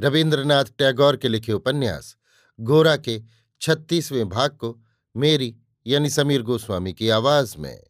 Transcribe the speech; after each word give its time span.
रविन्द्रनाथ 0.00 0.64
टैगोर 0.78 1.16
के 1.16 1.28
लिखे 1.28 1.52
उपन्यास, 1.52 2.16
गोरा 2.58 2.96
के 2.96 3.20
छत्तीसवें 3.60 4.28
भाग 4.28 4.50
को 4.50 4.78
मेरी 5.14 5.54
यानी 5.86 6.10
समीर 6.10 6.42
गोस्वामी 6.42 6.92
की 6.92 7.08
आवाज़ 7.08 7.56
में। 7.58 7.80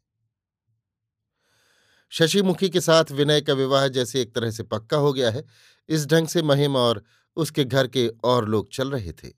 शशिमुखी 2.12 2.68
के 2.70 2.80
साथ 2.80 3.12
विनय 3.12 3.40
का 3.40 3.52
विवाह 3.52 3.86
जैसे 3.88 4.22
एक 4.22 4.34
तरह 4.34 4.50
से 4.50 4.62
पक्का 4.62 4.96
हो 4.96 5.12
गया 5.12 5.30
है, 5.30 5.44
इस 5.88 6.06
ढंग 6.06 6.28
से 6.28 6.42
महिम 6.42 6.76
और 6.76 7.02
उसके 7.36 7.64
घर 7.64 7.86
के 7.86 8.08
और 8.08 8.48
लोग 8.48 8.72
चल 8.72 8.90
रहे 8.90 9.12
थे। 9.12 9.32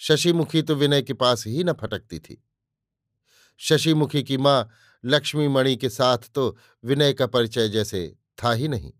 शशिमुखी 0.00 0.62
तो 0.62 0.74
विनय 0.74 1.02
के 1.02 1.12
पास 1.12 1.46
ही 1.46 1.64
न 1.64 1.72
फटकती 1.72 2.18
थी। 2.18 2.42
शशिमुखी 3.60 4.22
की 4.22 4.36
माँ 4.38 4.68
लक्ष्मी 5.04 5.48
मणि 5.48 5.76
के 5.76 5.88
साथ 5.88 6.18
तो 6.34 6.56
विनय 6.84 7.12
का 7.12 7.26
परिचय 7.26 7.68
जैसे 7.68 8.16
था 8.44 8.52
ही 8.52 8.68
नहीं, 8.68 8.92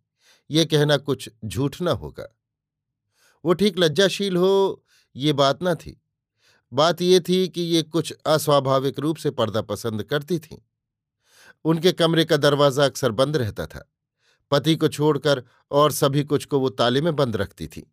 ये 0.50 0.64
कहना 0.64 0.96
कुछ 0.96 1.28
झूठ 1.44 1.80
न 1.82 1.88
होगा। 1.88 2.36
वो 3.44 3.52
ठीक 3.52 3.78
लज्जाशील 3.78 4.36
हो, 4.36 4.84
ये 5.16 5.32
बात 5.32 5.58
न 5.62 5.74
थी। 5.74 5.96
बात 6.72 7.02
ये 7.02 7.20
थी 7.20 7.46
कि 7.48 7.60
ये 7.60 7.82
कुछ 7.82 8.12
अस्वाभाविक 8.26 8.98
रूप 8.98 9.16
से 9.16 9.30
पर्दा 9.30 9.62
पसंद 9.62 10.02
करती 10.02 10.38
थीं। 10.38 10.58
उनके 11.64 11.92
कमरे 11.92 12.24
का 12.24 12.36
दरवाज़ा 12.36 12.84
अक्सर 12.84 13.12
बंद 13.12 13.36
रहता 13.36 13.66
था। 13.66 13.90
पति 14.50 14.74
को 14.76 14.88
छोड़कर 14.88 15.42
और 15.70 15.92
सभी 15.92 16.24
कुछ 16.24 16.44
को 16.44 16.60
वो 16.60 16.68
ताले 16.68 17.00
में 17.00 17.14
बंद 17.16 17.36
रखती 17.36 17.66
थी। 17.66 17.86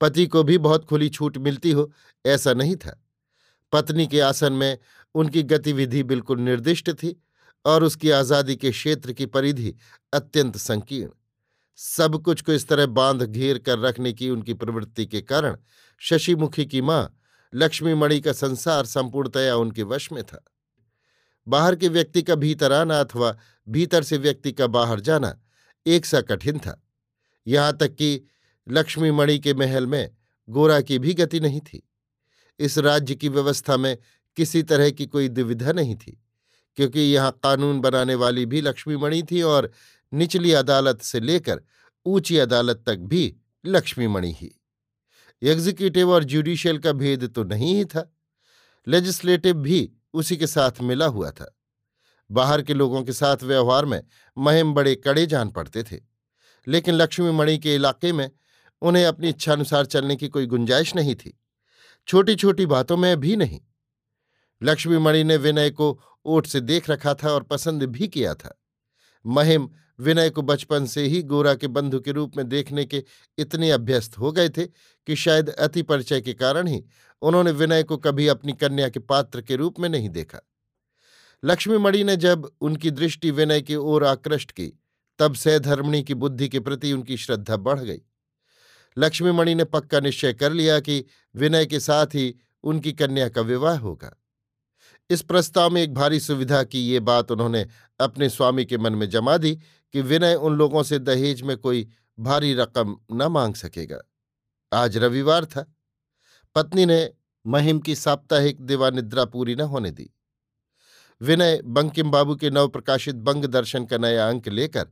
पति 0.00 0.26
को 0.26 0.42
भी 0.42 0.58
बहुत 0.58 0.84
खुली 0.84 1.08
छूट 1.08 1.38
मिलती 1.38 1.70
हो, 1.70 1.92
ऐसा 2.24 2.52
नहीं 2.54 2.76
था। 2.76 2.98
पत्नी 3.72 4.06
के 4.06 4.20
आसन 4.20 4.52
में 4.52 4.78
उनकी 5.14 5.42
गतिविधि 5.42 6.02
बिल्कुल 6.02 6.40
निर्दिष्ट 6.40 6.90
थी 6.90 7.16
और 7.64 7.84
उसकी 7.84 8.10
आज़ादी 8.10 8.56
के 8.56 8.70
क्षेत्र 8.70 9.12
की 9.12 9.26
परिधि 9.26 9.74
अत्यंत 10.12 10.56
संकीर्ण। 10.56 11.10
सब 11.78 12.20
कुछ 12.22 12.40
को 12.40 12.52
इस 12.52 12.66
तरह 12.68 12.86
बाँध 12.86 13.22
घेर 13.22 13.58
कर 13.58 13.78
रखने 13.78 14.12
की 14.12 14.30
उनकी 14.30 14.54
प्रवृत्ति 14.54 15.06
के 15.06 15.20
कारण 15.20 15.56
शशिमुखी 16.00 16.66
की 16.66 16.80
माँ 16.80 17.18
लक्ष्मीमणि 17.52 18.20
का 18.20 18.32
संसार 18.32 18.86
संपूर्णतया 18.86 19.56
उनके 19.56 19.82
वश 19.82 20.10
में 20.12 20.22
था। 20.24 20.44
बाहर 21.46 21.76
के 21.76 21.88
व्यक्ति 21.88 22.22
का 22.22 22.34
भीतर 22.34 22.72
आना 22.72 23.00
अथवा 23.00 23.36
भीतर 23.66 24.02
से 24.02 24.16
व्यक्ति 24.16 24.52
का 24.52 24.66
बाहर 24.66 25.00
जाना 25.00 25.34
एक 25.86 26.06
सा 26.06 26.20
कठिन 26.20 26.58
था। 26.58 26.80
यहाँ 27.46 27.76
तक 27.76 27.94
कि 27.94 28.20
लक्ष्मीमणि 28.66 29.38
के 29.38 29.54
महल 29.54 29.86
में 29.86 30.10
गोरा 30.48 30.80
की 30.80 30.98
भी 30.98 31.14
गति 31.14 31.40
नहीं 31.40 31.60
थी। 31.60 31.82
इस 32.60 32.78
राज्य 32.78 33.14
की 33.14 33.28
व्यवस्था 33.28 33.76
में 33.76 33.96
किसी 34.36 34.62
तरह 34.62 34.90
की 34.90 35.06
कोई 35.06 35.28
दुविधा 35.28 35.72
नहीं 35.72 35.96
थी, 35.96 36.18
क्योंकि 36.78 37.00
यहाँ 37.00 37.38
कानून 37.44 37.80
बनाने 37.80 38.14
वाली 38.14 38.46
भी 38.46 38.60
लक्ष्मीमणि 38.60 39.22
थी 39.22 39.42
और 39.42 39.70
निचली 40.12 40.52
अदालत 40.52 41.02
से 41.02 41.20
लेकर 41.20 41.62
ऊँची 42.06 42.38
अदालत 42.38 42.84
तक 42.86 42.96
भी 42.96 43.36
लक्ष्मीमणि 43.66 44.32
ही। 44.32 44.60
एग्जीक्यूटिव 45.42 46.10
और 46.10 46.24
जुडिशियल 46.24 46.78
का 46.78 46.92
भेद 46.92 47.24
तो 47.24 47.44
नहीं 47.44 47.74
ही 47.74 47.84
था। 47.84 48.16
लेजिस्लेटिव 48.88 49.56
भी 49.56 49.92
उसी 50.14 50.36
के 50.36 50.46
साथ 50.46 50.72
मिला 50.82 51.06
हुआ 51.06 51.30
था। 51.30 51.58
बाहर 52.30 52.62
के 52.62 52.74
लोगों 52.74 53.02
के 53.02 53.12
साथ 53.12 53.36
व्यवहार 53.42 53.84
में 53.84 54.02
महिम 54.38 54.74
बड़े 54.74 54.94
कड़े 54.94 55.26
जान 55.26 55.50
पड़ते 55.50 55.82
थे। 55.82 56.00
लेकिन 56.68 56.94
लक्ष्मीमणि 56.94 57.58
के 57.58 57.74
इलाके 57.74 58.12
में 58.12 58.30
उन्हें 58.82 59.06
अपनी 59.06 59.28
इच्छानुसार 59.28 59.86
चलने 59.86 60.16
की 60.16 60.28
कोई 60.28 60.46
गुंजाइश 60.46 60.96
नहीं 60.96 61.14
थी। 61.14 61.40
छोटी 62.08 62.36
छोटी 62.36 62.66
बातों 62.66 62.96
में 62.96 63.20
भी 63.20 63.36
नहीं। 63.36 63.60
लक्ष्मीमणि 64.62 65.24
ने 65.24 65.36
विनय 65.36 65.70
को 65.70 66.00
ओट 66.24 66.46
से 66.46 66.60
देख 66.60 66.90
रखा 66.90 67.14
था 67.14 67.32
और 67.32 67.42
पसंद 67.42 67.82
भी 67.82 68.08
किया 68.08 68.34
था। 68.34 68.62
महिम 69.26 69.70
विनय 70.00 70.30
को 70.30 70.42
बचपन 70.42 70.86
से 70.86 71.02
ही 71.02 71.22
गोरा 71.22 71.54
के 71.54 71.66
बंधु 71.66 72.00
के 72.00 72.12
रूप 72.12 72.36
में 72.36 72.48
देखने 72.48 72.84
के 72.84 73.04
इतने 73.38 73.70
अभ्यस्त 73.70 74.18
हो 74.18 74.32
गए 74.32 74.48
थे 74.48 74.66
कि 75.06 75.16
शायद 75.16 75.48
अति 75.48 75.82
परिचय 75.82 76.20
के 76.20 76.32
कारण 76.32 76.66
ही 76.66 76.84
उन्होंने 77.22 77.50
विनय 77.50 77.82
को 77.82 77.96
कभी 77.96 78.26
अपनी 78.26 78.52
कन्या 78.52 78.88
के 78.88 79.00
पात्र 79.00 79.42
के 79.42 79.56
रूप 79.56 79.80
में 79.80 79.88
नहीं 79.88 80.08
देखा। 80.08 80.38
लक्ष्मीमणि 81.44 82.04
ने 82.04 82.16
जब 82.16 82.50
उनकी 82.60 82.90
दृष्टि 82.90 83.30
विनय 83.30 83.60
की 83.60 83.74
ओर 83.74 84.04
आकृष्ट 84.04 84.50
की, 84.50 84.80
तब 85.18 85.34
सैधर्मणी 85.34 86.02
की 86.02 86.14
बुद्धि 86.14 86.48
के 86.48 86.60
प्रति 86.60 86.92
उनकी 86.92 87.16
श्रद्धा 87.16 87.56
बढ़ 87.56 87.80
गई। 87.80 88.00
लक्ष्मीमणि 88.98 89.54
ने 89.54 89.64
पक्का 89.64 90.00
निश्चय 90.00 90.32
कर 90.32 90.52
लिया 90.52 90.80
कि 90.80 91.04
विनय 91.36 91.66
के 91.66 91.80
साथ 91.80 92.06
ही 92.06 92.34
उनकी 92.62 92.92
कन्या 92.92 93.28
का 93.28 93.40
विवाह 93.40 93.78
होगा। 93.78 94.18
इस 95.10 95.22
प्रस्ताव 95.22 95.70
में 95.70 95.82
एक 95.82 95.94
भारी 95.94 96.20
सुविधा 96.20 96.62
की 96.62 96.80
ये 96.80 97.00
बात 97.00 97.30
उन्होंने 97.30 97.66
अपने 98.00 98.28
स्वामी 98.28 98.64
के 98.64 98.78
मन 98.78 98.92
में 98.92 99.10
जमा 99.10 99.36
दी 99.36 99.58
कि 99.92 100.00
विनय 100.00 100.34
उन 100.34 100.56
लोगों 100.56 100.82
से 100.82 100.98
दहेज 100.98 101.42
में 101.42 101.56
कोई 101.56 101.88
भारी 102.18 102.54
रकम 102.54 102.96
न 103.12 103.22
मांग 103.22 103.54
सकेगा। 103.54 103.98
आज 104.72 104.96
रविवार 104.96 105.44
था। 105.44 105.74
पत्नी 106.54 106.86
ने 106.86 107.12
महिम 107.46 107.78
की 107.78 107.94
साप्ताहिक 107.94 108.60
दिवानिद्रा 108.60 109.24
पूरी 109.24 109.54
न 109.54 109.60
होने 109.60 109.90
दी। 109.90 110.10
विनय 111.20 111.60
बंकिम 111.64 112.10
बाबू 112.10 112.36
के 112.36 112.50
नव 112.50 112.68
प्रकाशित 112.68 113.14
बंग 113.14 113.44
दर्शन 113.44 113.84
का 113.84 113.98
नया 113.98 114.28
अंक 114.28 114.48
लेकर 114.48 114.88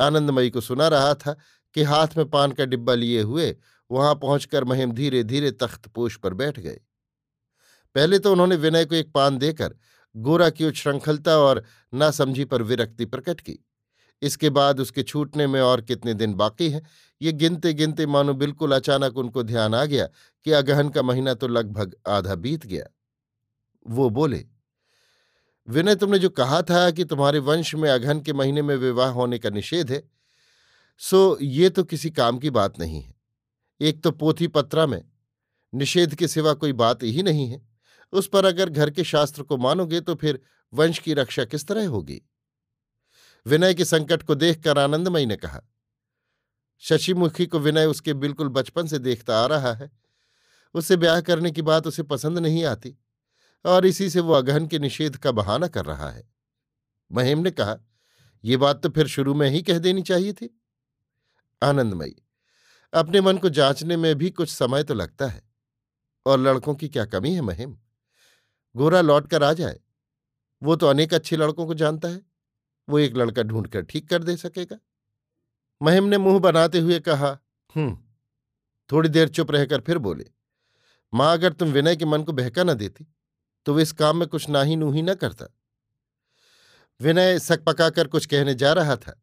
आनंदमयी 0.00 0.50
को 0.50 0.60
सुना 0.60 0.88
रहा 0.88 1.14
था 1.14 1.36
कि 1.74 1.82
हाथ 1.82 2.08
में 2.16 2.30
पान 2.30 2.52
का 2.52 2.64
डिब्बा 2.64 2.94
लिए 2.94 3.22
हुए 3.22 3.56
वहाँ 3.90 4.14
पहुंचकर 4.14 4.64
महिम 4.64 4.92
धीरे 4.92 5.22
धीरे 5.22 5.50
तख्तपोश 5.52 6.16
पर 6.16 6.34
बैठ 6.34 6.60
गए। 6.60 6.80
पहले 7.94 8.18
तो 8.18 8.32
उन्होंने 8.32 8.56
विनय 8.56 8.84
को 8.84 8.94
एक 8.94 9.12
पान 9.12 9.38
देकर 9.38 9.74
गोरा 10.16 10.50
की 10.50 10.64
उच्छृंखलता 10.64 11.36
और 11.36 11.64
नासमझी 11.94 12.44
पर 12.44 12.62
विरक्ति 12.62 13.04
प्रकट 13.04 13.40
की। 13.40 13.58
इसके 14.22 14.50
बाद 14.50 14.80
उसके 14.80 15.02
छूटने 15.02 15.46
में 15.46 15.60
और 15.60 15.80
कितने 15.80 16.14
दिन 16.14 16.34
बाकी 16.34 16.70
हैं? 16.70 16.82
ये 17.20 17.32
गिनते 17.32 17.72
गिनते 17.74 18.06
मानो 18.06 18.34
बिल्कुल 18.34 18.72
अचानक 18.72 19.16
उनको 19.16 19.42
ध्यान 19.42 19.74
आ 19.74 19.84
गया 19.84 20.06
कि 20.46 20.52
अगहन 20.52 20.88
का 20.88 21.02
महीना 21.02 21.34
तो 21.34 21.48
लगभग 21.48 21.94
आधा 22.08 22.34
बीत 22.36 22.66
गया। 22.66 22.86
वो 23.86 24.08
बोले, 24.10 24.44
विनय, 25.68 25.94
तुमने 25.94 26.18
जो 26.18 26.28
कहा 26.30 26.60
था 26.62 26.90
कि 26.90 27.04
तुम्हारे 27.04 27.38
वंश 27.38 27.74
में 27.74 27.88
अगहन 27.90 28.20
के 28.20 28.32
महीने 28.32 28.62
में 28.62 28.74
विवाह 28.76 29.10
होने 29.10 29.38
का 29.38 29.50
निषेध 29.50 29.90
है, 29.92 30.02
सो 31.00 31.38
ये 31.40 31.68
तो 31.70 31.84
किसी 31.84 32.10
काम 32.10 32.38
की 32.38 32.50
बात 32.50 32.78
नहीं 32.78 33.00
है। 33.02 33.14
एक 33.80 34.02
तो 34.02 34.10
पोथी 34.10 34.46
पत्रा 34.48 34.86
में 34.86 35.02
निषेध 35.72 36.14
के 36.14 36.28
सिवा 36.28 36.52
कोई 36.54 36.72
बात 36.74 37.02
ही 37.02 37.22
नहीं 37.22 37.48
है। 37.48 37.60
उस 38.12 38.28
पर 38.28 38.44
अगर 38.44 38.70
घर 38.70 38.90
के 38.90 39.04
शास्त्र 39.04 39.42
को 39.42 39.56
मानोगे 39.56 40.00
तो 40.00 40.14
फिर 40.14 40.40
वंश 40.72 40.98
की 40.98 41.14
रक्षा 41.14 41.44
किस 41.44 41.66
तरह 41.66 41.88
होगी? 41.88 42.20
विनय 43.46 43.74
के 43.74 43.84
संकट 43.84 44.22
को 44.22 44.34
देखकर 44.34 44.78
आनंदमयी 44.78 45.26
ने 45.26 45.36
कहा, 45.36 45.60
शशिमुखी 46.78 47.46
को 47.46 47.58
विनय 47.58 47.86
उसके 47.86 48.14
बिल्कुल 48.14 48.48
बचपन 48.48 48.86
से 48.86 48.98
देखता 48.98 49.42
आ 49.42 49.46
रहा 49.46 49.72
है। 49.72 49.90
उससे 50.74 50.96
ब्याह 50.96 51.20
करने 51.20 51.50
की 51.50 51.62
बात 51.62 51.86
उसे 51.86 52.02
पसंद 52.02 52.38
नहीं 52.38 52.64
आती 52.64 52.96
और 53.64 53.86
इसी 53.86 54.10
से 54.10 54.20
वो 54.20 54.32
अगहन 54.32 54.66
के 54.66 54.78
निषेध 54.78 55.16
का 55.16 55.32
बहाना 55.32 55.68
कर 55.68 55.84
रहा 55.84 56.10
है। 56.10 56.30
महिम 57.12 57.38
ने 57.38 57.50
कहा 57.50 57.76
यह 58.44 58.58
बात 58.58 58.82
तो 58.82 58.88
फिर 58.88 59.06
शुरू 59.06 59.34
में 59.34 59.48
ही 59.50 59.62
कह 59.62 59.78
देनी 59.78 60.02
चाहिए 60.02 60.32
थी। 60.32 60.60
आनंदमयी, 61.62 62.16
अपने 62.92 63.20
मन 63.20 63.38
को 63.38 63.48
जांचने 63.48 63.96
में 63.96 64.14
भी 64.14 64.30
कुछ 64.30 64.50
समय 64.50 64.84
तो 64.84 64.94
लगता 64.94 65.26
है। 65.26 65.42
और 66.26 66.38
लड़कों 66.38 66.74
की 66.74 66.88
क्या 66.88 67.04
कमी 67.04 67.34
है 67.34 67.40
महिम? 67.40 67.78
गोरा 68.76 69.00
लौट 69.00 69.30
कर 69.30 69.42
आ 69.42 69.52
जाए। 69.52 69.80
वो 70.62 70.76
तो 70.76 70.86
अनेक 70.86 71.14
अच्छे 71.14 71.36
लड़कों 71.36 71.66
को 71.66 71.74
जानता 71.74 72.08
है। 72.08 72.31
वो 72.88 72.98
एक 72.98 73.16
लड़का 73.16 73.42
ढूंढकर 73.42 73.82
ठीक 73.82 74.08
कर 74.08 74.22
दे 74.22 74.36
सकेगा। 74.36 74.78
महिम 75.80 76.04
ने 76.04 76.18
मुँह 76.18 76.38
बनाते 76.40 76.78
हुए 76.78 76.98
कहा 77.00 77.38
हम्म 77.74 77.96
थोड़ी 78.90 79.08
देर 79.08 79.28
चुप 79.28 79.50
रहकर 79.50 79.80
फिर 79.80 79.98
बोले, 79.98 80.24
माँ, 81.12 81.32
अगर 81.32 81.52
तुम 81.52 81.68
विनय 81.68 81.96
के 81.96 82.04
मन 82.04 82.22
को 82.22 82.32
बहका 82.32 82.64
न 82.64 82.74
देती 82.74 83.06
तो 83.66 83.74
वो 83.74 83.80
इस 83.80 83.92
काम 83.92 84.16
में 84.16 84.26
कुछ 84.28 84.48
नाही 84.48 84.76
नूही 84.76 85.02
न 85.02 85.14
करता। 85.14 85.46
विनय 87.00 87.38
सक 87.38 87.62
पकाकर 87.64 88.06
कुछ 88.06 88.26
कहने 88.26 88.54
जा 88.54 88.72
रहा 88.72 88.96
था, 88.96 89.20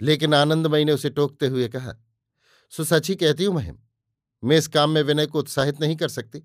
लेकिन 0.00 0.34
आनंदमयी 0.34 0.84
ने 0.84 0.92
उसे 0.92 1.10
टोकते 1.10 1.46
हुए 1.46 1.68
कहा, 1.68 1.94
सो 2.72 2.84
सच 2.84 3.08
ही 3.08 3.14
कहती 3.16 3.44
हूँ 3.44 3.54
महिम, 3.54 3.78
मैं 4.42 4.56
इस 4.56 4.68
काम 4.68 4.90
में 4.90 5.02
विनय 5.02 5.26
को 5.26 5.38
उत्साहित 5.38 5.80
नहीं 5.80 5.96
कर 5.96 6.08
सकती। 6.08 6.42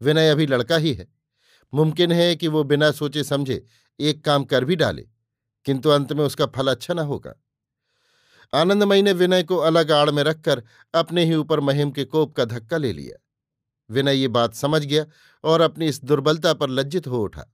विनय 0.00 0.30
अभी 0.30 0.46
लड़का 0.46 0.76
ही 0.76 0.92
है। 0.94 1.08
मुमकिन 1.72 2.12
है 2.12 2.34
कि 2.36 2.48
वो 2.48 2.62
बिना 2.64 2.90
सोचे 2.92 3.24
समझे 3.24 3.64
एक 3.98 4.24
काम 4.24 4.44
कर 4.44 4.64
भी 4.64 4.76
डाले। 4.76 5.06
किंतु 5.66 5.88
अंत 5.88 6.12
में 6.12 6.24
उसका 6.24 6.46
फल 6.46 6.68
अच्छा 6.68 6.94
न 6.94 6.98
होगा। 6.98 7.34
आनंदमयी 8.54 9.02
ने 9.02 9.12
विनय 9.12 9.42
को 9.42 9.56
अलग 9.56 9.92
आड़ 9.92 10.10
में 10.10 10.22
रखकर 10.22 10.62
अपने 10.94 11.24
ही 11.24 11.34
ऊपर 11.34 11.60
महिम 11.60 11.90
के 11.90 12.04
कोप 12.04 12.36
का 12.36 12.44
धक्का 12.44 12.76
ले 12.76 12.92
लिया। 12.92 13.22
विनय 13.90 14.14
ये 14.14 14.28
बात 14.28 14.54
समझ 14.54 14.84
गया 14.84 15.04
और 15.44 15.60
अपनी 15.60 15.86
इस 15.86 16.04
दुर्बलता 16.04 16.54
पर 16.54 16.70
लज्जित 16.70 17.06
हो 17.06 17.22
उठा। 17.22 17.52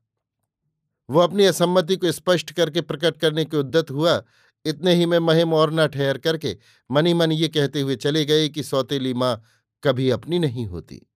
वो 1.10 1.20
अपनी 1.20 1.44
असम्मति 1.44 1.96
को 1.96 2.12
स्पष्ट 2.12 2.52
करके 2.52 2.80
प्रकट 2.80 3.16
करने 3.16 3.44
के 3.44 3.56
उद्दत 3.56 3.90
हुआ। 3.90 4.22
इतने 4.64 4.94
ही 4.94 5.06
में 5.06 5.18
महिम 5.18 5.54
और 5.54 5.72
न 5.72 5.86
ठहर 5.86 6.18
करके 6.18 6.58
मनी 6.90 7.14
मन 7.14 7.32
ये 7.32 7.48
कहते 7.48 7.80
हुए 7.80 7.96
चले 7.96 8.24
गए 8.24 8.48
कि 8.48 8.62
सौतेली 8.62 9.14
माँ 9.14 9.42
कभी 9.84 10.10
अपनी 10.10 10.38
नहीं 10.38 10.66
होती। 10.66 11.06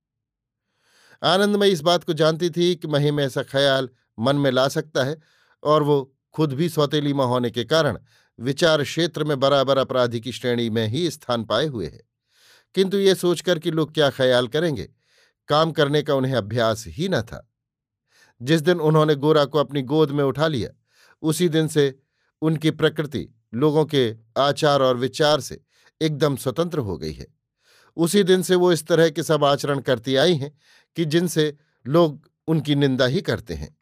आनंदमयी 1.23 1.73
इस 1.73 1.81
बात 1.81 2.05
को 2.05 2.13
जानती 2.13 2.51
थी 2.51 2.75
कि 2.75 2.89
महिम 2.89 3.21
ऐसा 3.21 3.43
ख्याल 3.43 3.89
मन 4.19 4.37
में 4.37 4.51
ला 4.51 4.69
सकता 4.69 5.05
है 5.05 5.21
और 5.63 5.83
वो 5.83 6.16
खुद 6.37 6.53
भी 6.53 6.69
सौतेली 6.69 7.12
माँ 7.12 7.27
होने 7.27 7.50
के 7.50 7.65
कारण 7.65 7.99
विचार 8.41 8.83
क्षेत्र 8.83 9.25
में 9.25 9.41
बराबर 9.41 9.79
अपराधी 9.79 10.21
की 10.21 10.33
श्रेणी 10.33 10.71
में 10.71 10.88
ही 10.88 11.11
स्थान 11.11 11.44
पाए 11.44 11.67
हुए 11.67 11.87
है। 11.87 12.00
किंतु 12.75 12.97
ये 12.97 13.15
सोचकर 13.15 13.59
कि 13.59 13.71
लोग 13.71 13.94
क्या 13.94 14.11
ख्याल 14.11 14.49
करेंगे, 14.49 14.91
काम 15.49 15.73
करने 15.73 16.03
का 16.03 16.15
उन्हें 16.15 16.35
अभ्यास 16.35 16.85
ही 16.87 17.09
न 17.09 17.23
था। 17.23 17.53
जिस 18.43 18.61
दिन 18.61 18.81
उन्होंने 18.81 19.15
गोरा 19.15 19.44
को 19.44 19.59
अपनी 19.59 19.83
गोद 19.83 20.11
में 20.11 20.25
उठा 20.25 20.47
लिया, 20.47 20.71
उसी 21.23 21.49
दिन 21.49 21.69
से 21.69 21.99
उनकी 22.43 22.71
प्रकृति 22.71 23.29
लोगों 23.55 23.85
के 23.85 24.17
आचार 24.38 24.83
और 24.83 24.97
विचार 24.97 25.41
से 25.41 25.61
एकदम 26.03 26.37
स्वतंत्र 26.37 26.79
हो 26.79 26.99
गई 26.99 27.12
है। 27.12 27.27
उसी 27.97 28.23
दिन 28.23 28.43
से 28.43 28.55
वो 28.55 28.73
इस 28.73 28.87
तरह 28.87 29.11
के 29.11 29.23
सब 29.23 29.44
आचरण 29.44 29.81
करती 29.81 30.17
आई 30.17 30.35
हैं 30.35 30.59
कि 30.97 31.05
जिनसे 31.05 31.56
लोग 31.87 32.31
उनकी 32.47 32.75
निंदा 32.75 33.06
ही 33.06 33.21
करते 33.21 33.55
हैं। 33.55 33.75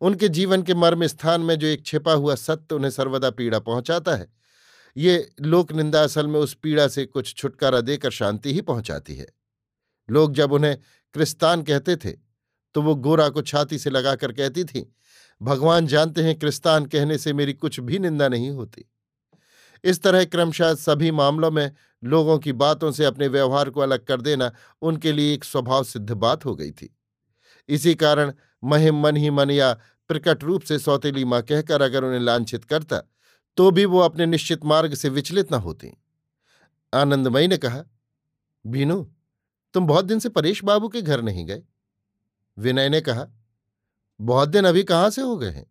उनके 0.00 0.28
जीवन 0.28 0.62
के 0.62 0.74
मर्म 0.74 1.06
स्थान 1.06 1.40
में 1.40 1.54
जो 1.56 1.66
एक 1.66 1.84
छिपा 1.86 2.12
हुआ 2.12 2.34
सत्य 2.34 2.74
उन्हें 2.74 2.90
सर्वदा 2.90 3.30
पीड़ा 3.30 3.58
पहुंचाता 3.60 4.14
है। 4.14 4.28
ये 4.96 5.28
लोक 5.42 5.72
निंदा 5.72 6.02
असल 6.02 6.26
में 6.26 6.38
उस 6.40 6.54
पीड़ा 6.54 6.86
से 6.88 7.04
कुछ 7.06 7.34
छुटकारा 7.34 7.80
देकर 7.80 8.10
शांति 8.10 8.52
ही 8.54 8.60
पहुंचाती 8.62 9.14
है। 9.14 9.26
लोग 10.08 10.34
जब 10.34 10.52
उन्हें 10.52 10.76
क्रिस्तान 11.14 11.62
कहते 11.62 11.96
थे 11.96 12.12
तो 12.74 12.82
वो 12.82 12.94
गोरा 12.96 13.28
को 13.28 13.42
छाती 13.42 13.78
से 13.78 13.90
लगाकर 13.90 14.32
कहती 14.32 14.64
थी, 14.64 14.84
भगवान 15.40 15.86
जानते 15.86 16.22
हैं 16.22 16.38
क्रिस्तान 16.38 16.86
कहने 16.86 17.16
से 17.18 17.32
मेरी 17.32 17.52
कुछ 17.52 17.78
भी 17.80 17.98
निंदा 17.98 18.28
नहीं 18.28 18.50
होती। 18.50 18.84
इस 19.84 20.02
तरह 20.02 20.24
क्रमशः 20.24 20.74
सभी 20.74 21.10
मामलों 21.10 21.50
में 21.50 21.70
लोगों 22.02 22.38
की 22.38 22.52
बातों 22.54 22.90
से 22.92 23.04
अपने 23.04 23.28
व्यवहार 23.28 23.70
को 23.70 23.80
अलग 23.80 24.04
कर 24.04 24.20
देना 24.20 24.50
उनके 24.82 25.12
लिए 25.12 25.34
एक 25.34 25.44
स्वभाव 25.44 25.84
सिद्ध 25.84 26.10
बात 26.10 26.44
हो 26.44 26.54
गई 26.54 26.70
थी। 26.70 26.94
इसी 27.68 27.94
कारण 27.94 28.32
महिम 28.64 29.00
मन 29.00 29.16
ही 29.16 29.30
मन 29.30 29.50
या 29.50 29.72
प्रकट 30.08 30.44
रूप 30.44 30.62
से 30.62 30.78
सौतेली 30.78 31.24
माँ 31.24 31.42
कहकर 31.42 31.82
अगर 31.82 32.04
उन्हें 32.04 32.20
लांछित 32.20 32.64
करता 32.64 33.02
तो 33.56 33.70
भी 33.70 33.84
वो 33.84 33.98
अपने 33.98 34.26
निश्चित 34.26 34.64
मार्ग 34.64 34.94
से 34.94 35.08
विचलित 35.08 35.52
न 35.52 35.54
होती। 35.54 35.96
आनंदमयी 36.94 37.48
ने 37.48 37.56
कहा 37.56 37.84
बीनू 38.66 39.12
तुम 39.74 39.86
बहुत 39.86 40.04
दिन 40.04 40.18
से 40.18 40.28
परेश 40.28 40.64
बाबू 40.64 40.88
के 40.88 41.02
घर 41.02 41.22
नहीं 41.22 41.46
गए? 41.46 41.62
विनय 42.58 42.88
ने 42.88 43.00
कहा, 43.00 43.26
बहुत 44.20 44.48
दिन 44.48 44.64
अभी 44.64 44.84
कहाँ 44.84 45.10
से 45.10 45.22
हो 45.22 45.36
गए 45.36 45.50
हैं? 45.50 45.66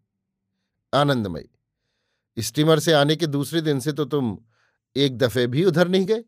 आनंदमयी 0.94 2.42
स्टीमर 2.42 2.80
से 2.80 2.94
आने 2.94 3.16
के 3.16 3.28
दूसरे 3.28 3.62
दिन 3.62 3.80
से 3.80 3.92
तो 3.92 4.06
तुम 4.06 4.38
एक 4.96 5.18
दफे 5.18 5.48
भी 5.48 5.66
उधर 5.66 5.88
नहीं 5.88 6.06
गए? 6.06 6.24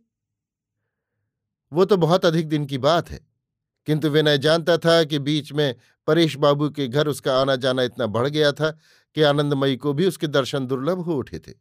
वो 1.74 1.86
तो 1.86 1.98
बहुत 1.98 2.26
अधिक 2.26 2.50
दिन 2.50 2.66
की 2.66 2.78
बात 2.78 3.10
है। 3.10 3.27
किंतु 3.88 4.10
विनय 4.10 4.38
जानता 4.38 4.78
था 4.78 5.04
कि 5.04 5.20
बीच 5.20 5.54
में 5.54 5.76
परेश 6.08 6.36
बाबू 6.36 6.70
के 6.70 6.88
घर 6.88 7.08
उसका 7.08 7.42
आना 7.42 7.56
जाना 7.56 7.84
इतना 7.84 8.06
बढ़ 8.06 8.28
गया 8.28 8.52
था 8.52 8.78
कि 9.16 9.22
आनंदमयी 9.22 9.78
को 9.78 9.94
भी 9.94 10.08
उसके 10.08 10.28
दर्शन 10.28 10.68
दुर्लभ 10.68 11.00
हो 11.00 11.16
उठे 11.16 11.40
थे। 11.40 11.54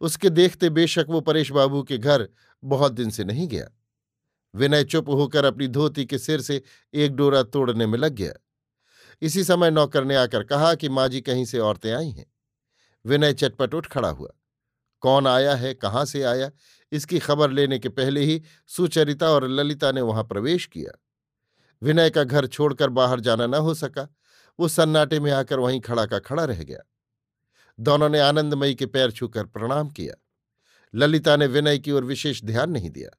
उसके 0.00 0.30
देखते 0.30 0.70
बेशक 0.70 1.06
वो 1.08 1.20
परेश 1.20 1.52
बाबू 1.52 1.82
के 1.82 1.98
घर 1.98 2.28
बहुत 2.64 2.92
दिन 2.92 3.10
से 3.10 3.24
नहीं 3.24 3.48
गया। 3.48 3.68
विनय 4.54 4.84
चुप 4.84 5.08
होकर 5.08 5.44
अपनी 5.44 5.68
धोती 5.68 6.04
के 6.04 6.18
सिर 6.18 6.40
से 6.40 6.62
एक 6.94 7.16
डोरा 7.16 7.42
तोड़ने 7.42 7.86
में 7.86 7.98
लग 7.98 8.12
गया। 8.12 8.32
इसी 9.22 9.44
समय 9.44 9.70
नौकर 9.70 10.04
ने 10.04 10.16
आकर 10.16 10.44
कहा 10.44 10.74
कि 10.74 10.88
माँ 10.88 11.08
जी 11.08 11.20
कहीं 11.20 11.44
से 11.44 11.58
औरतें 11.58 11.92
आई 11.92 12.10
हैं। 12.10 12.32
विनय 13.06 13.32
चटपट 13.32 13.74
उठ 13.74 13.86
खड़ा 13.86 14.08
हुआ। 14.08 14.30
कौन 15.00 15.26
आया 15.26 15.54
है, 15.54 15.74
कहाँ 15.74 16.04
से 16.04 16.22
आया? 16.22 16.50
इसकी 16.92 17.18
खबर 17.18 17.50
लेने 17.50 17.78
के 17.78 17.88
पहले 17.88 18.20
ही 18.20 18.42
सुचरिता 18.66 19.30
और 19.30 19.48
ललिता 19.48 19.92
ने 19.92 20.00
वहाँ 20.00 20.24
प्रवेश 20.24 20.66
किया। 20.66 21.00
विनय 21.84 22.10
का 22.10 22.24
घर 22.24 22.46
छोड़कर 22.46 22.88
बाहर 22.88 23.20
जाना 23.20 23.46
न 23.46 23.54
हो 23.54 23.74
सका। 23.74 24.14
वो 24.60 24.68
सन्नाटे 24.68 25.20
में 25.20 25.32
आकर 25.32 25.58
वहीं 25.58 25.80
खड़ा 25.80 26.06
का 26.06 26.18
खड़ा 26.18 26.44
रह 26.44 26.62
गया। 26.62 26.78
दोनों 27.80 28.08
ने 28.08 28.20
आनंदमयी 28.20 28.74
के 28.74 28.86
पैर 28.86 29.10
छूकर 29.10 29.46
प्रणाम 29.46 29.88
किया। 29.88 30.14
ललिता 30.94 31.36
ने 31.36 31.46
विनय 31.46 31.78
की 31.78 31.92
ओर 31.92 32.04
विशेष 32.04 32.44
ध्यान 32.44 32.70
नहीं 32.70 32.90
दिया। 32.90 33.10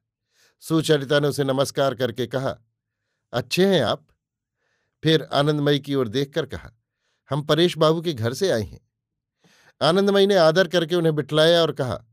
सुचरिता 0.60 1.20
ने 1.20 1.28
उसे 1.28 1.44
नमस्कार 1.44 1.94
करके 1.94 2.26
कहा, 2.26 2.58
अच्छे 3.32 3.66
हैं 3.66 3.82
आप? 3.82 4.06
फिर 5.02 5.28
आनंदमयी 5.32 5.80
की 5.80 5.94
ओर 5.94 6.08
देखकर 6.08 6.46
कहा, 6.46 6.72
हम 7.30 7.42
परेश 7.42 7.78
बाबू 7.78 8.00
के 8.00 8.12
घर 8.12 8.32
से 8.32 8.50
आए 8.50 8.62
हैं। 8.62 8.90
आनंदमयी 9.82 10.26
ने 10.26 10.34
आदर 10.34 10.68
करके 10.68 10.94
उन्हें 10.94 11.14
बिठलाया 11.14 11.62
और 11.62 11.72
कहा, 11.72 12.04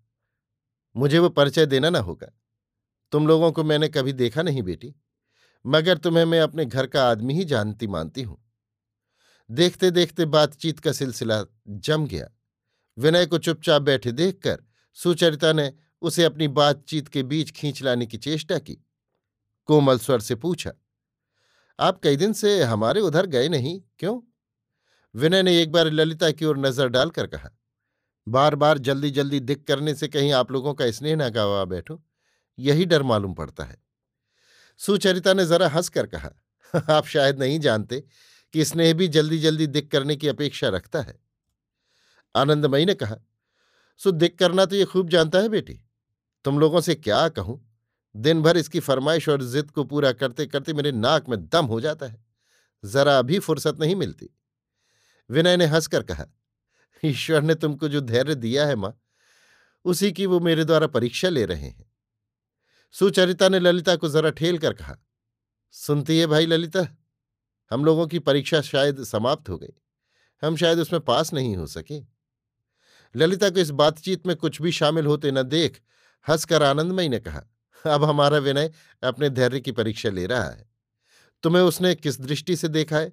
मुझे 0.96 1.20
वो 1.20 1.30
परिचय 1.30 1.66
देना 1.66 1.90
ना 1.90 2.00
होगा। 2.00 2.32
तुम 3.12 3.28
लोगों 3.28 3.52
को 3.52 3.64
मैंने 3.64 3.88
कभी 3.88 4.14
देखा 4.14 4.42
नहीं, 4.42 4.64
बेटी। 4.64 4.96
मगर 5.66 5.98
तुम्हें 5.98 6.26
मैं 6.26 6.40
अपने 6.42 6.66
घर 6.66 6.88
का 6.88 7.04
आदमी 7.10 7.34
ही 7.34 7.46
जानती 7.46 7.88
मानती 7.88 8.22
हूँ। 8.22 8.38
देखते 9.50 9.92
देखते 9.92 10.26
बातचीत 10.28 10.80
का 10.80 10.92
सिलसिला 10.92 11.44
जम 11.68 12.06
गया। 12.08 12.30
विनय 12.98 13.26
को 13.26 13.38
चुपचाप 13.38 13.82
बैठे 13.82 14.12
देखकर 14.12 14.64
सुचरिता 14.98 15.52
ने 15.54 15.72
उसे 16.02 16.24
अपनी 16.24 16.48
बातचीत 16.50 17.08
के 17.08 17.24
बीच 17.24 17.52
खींच 17.52 17.82
लाने 17.84 18.06
की 18.06 18.18
चेष्टा 18.18 18.58
की। 18.60 18.74
कोमल 19.70 20.00
स्वर 20.00 20.20
से 20.20 20.36
पूछा, 20.36 20.72
आप 21.80 22.00
कई 22.04 22.16
दिन 22.16 22.34
से 22.34 22.62
हमारे 22.64 23.02
उधर 23.02 23.26
गए 23.26 23.48
नहीं, 23.50 23.80
क्यों? 24.00 24.20
विनय 25.16 25.44
ने 25.44 25.62
एक 25.62 25.72
बार 25.72 25.90
ललिता 25.92 26.32
की 26.32 26.46
ओर 26.46 26.58
नज़र 26.58 26.88
डालकर 26.88 27.28
कहा 27.28 27.50
बार 28.28 28.56
बार 28.56 28.78
जल्दी 28.78 29.10
जल्दी 29.12 29.40
दिख 29.42 29.64
करने 29.64 29.94
से 29.96 30.08
कहीं 30.08 30.32
आप 30.34 30.52
लोगों 30.52 30.74
का 30.74 30.90
स्नेह 30.92 31.16
न 31.16 31.30
गवा 31.30 31.64
बैठो, 31.66 32.02
यही 32.58 32.86
डर 32.86 33.04
मालूम 33.04 33.34
पड़ता 33.34 33.64
है। 33.64 33.78
सुचरिता 34.78 35.34
ने 35.34 35.46
जरा 35.46 35.68
हंसकर 35.70 36.08
कहा, 36.08 36.30
आप 36.90 37.06
शायद 37.06 37.40
नहीं 37.40 37.60
जानते 37.60 38.04
कि 38.54 38.66
स्नेह 38.66 38.94
भी 38.94 39.08
जल्दी 39.08 39.40
जल्दी 39.40 39.68
दिख 39.68 39.90
करने 39.92 40.16
की 40.16 40.28
अपेक्षा 40.28 40.70
रखता 40.70 41.02
है। 41.02 41.20
आनंदमयी 42.36 42.86
ने 42.86 42.94
कहा, 42.94 43.18
सो 43.98 44.12
दिख 44.12 44.38
करना 44.38 44.66
तो 44.66 44.76
ये 44.76 44.86
खूब 44.86 45.10
जानता 45.10 45.40
है 45.40 45.50
बेटी। 45.50 45.80
तुम 46.46 46.60
लोगों 46.60 46.82
से 46.82 46.96
क्या 46.96 47.28
कहूँ? 47.30 47.62
दिन 48.16 48.42
भर 48.42 48.58
इसकी 48.58 48.80
फरमाइश 48.80 49.30
और 49.30 49.44
जिद 49.44 49.72
को 49.72 49.84
पूरा 49.84 50.12
करते 50.12 50.46
करते 50.46 50.74
मेरे 50.74 50.92
नाक 50.92 51.30
में 51.30 51.40
दम 51.48 51.66
हो 51.66 51.80
जाता 51.82 52.06
है। 52.06 52.26
जरा 52.86 53.22
भी 53.22 53.40
फुर्सत 53.40 53.78
नहीं 53.80 53.96
मिलती। 53.96 54.30
विनय 55.30 55.58
ने 55.58 55.66
हंसकर 55.66 56.04
कहा, 56.04 56.26
ईश्वर 57.04 57.42
ने 57.42 57.56
तुमको 57.56 57.88
जो 57.88 58.02
धैर्य 58.02 58.36
दिया 58.36 58.66
है 58.68 58.76
माँ, 58.76 58.94
उसी 59.86 60.12
की 60.12 60.26
वो 60.26 60.40
मेरे 60.40 60.66
द्वारा 60.66 60.88
परीक्षा 60.88 61.30
ले 61.30 61.46
रहे 61.46 61.68
हैं। 61.68 61.83
सुचरिता 62.96 63.50
ने 63.50 63.60
ललिता 63.60 63.96
को 63.96 64.10
जरा 64.10 64.30
ठेल 64.30 64.58
कर 64.58 64.74
कहा, 64.74 64.96
सुनती 65.74 66.18
है 66.20 66.28
भाई 66.28 66.46
ललिता, 66.46 66.88
हम 67.72 67.86
लोगों 67.86 68.08
की 68.08 68.20
परीक्षा 68.20 68.62
शायद 68.62 69.04
समाप्त 69.04 69.50
हो 69.50 69.58
गई, 69.58 69.74
हम 70.44 70.56
शायद 70.56 70.80
उसमें 70.80 71.00
पास 71.02 71.34
नहीं 71.34 71.56
हो 71.56 71.68
सके। 71.68 72.00
ललिता 73.16 73.50
को 73.50 73.60
इस 73.60 73.70
बातचीत 73.72 74.28
में 74.28 74.36
कुछ 74.36 74.62
भी 74.62 74.72
शामिल 74.72 75.06
होते 75.06 75.32
न 75.32 75.44
देख, 75.44 75.82
हंसकर 76.28 76.64
आनंदमयी 76.64 77.10
ने 77.10 77.20
कहा, 77.20 77.44
अब 77.86 78.04
हमारा 78.04 78.38
विनय 78.38 78.72
अपने 79.04 79.30
धैर्य 79.30 79.60
की 79.60 79.72
परीक्षा 79.72 80.10
ले 80.10 80.26
रहा 80.26 80.44
है। 80.44 80.70
तुम्हें 81.44 81.64
उसने 81.64 81.96
किस 81.96 82.20
दृष्टि 82.22 82.56
से 82.56 82.68
देखा 82.68 82.98
है, 82.98 83.12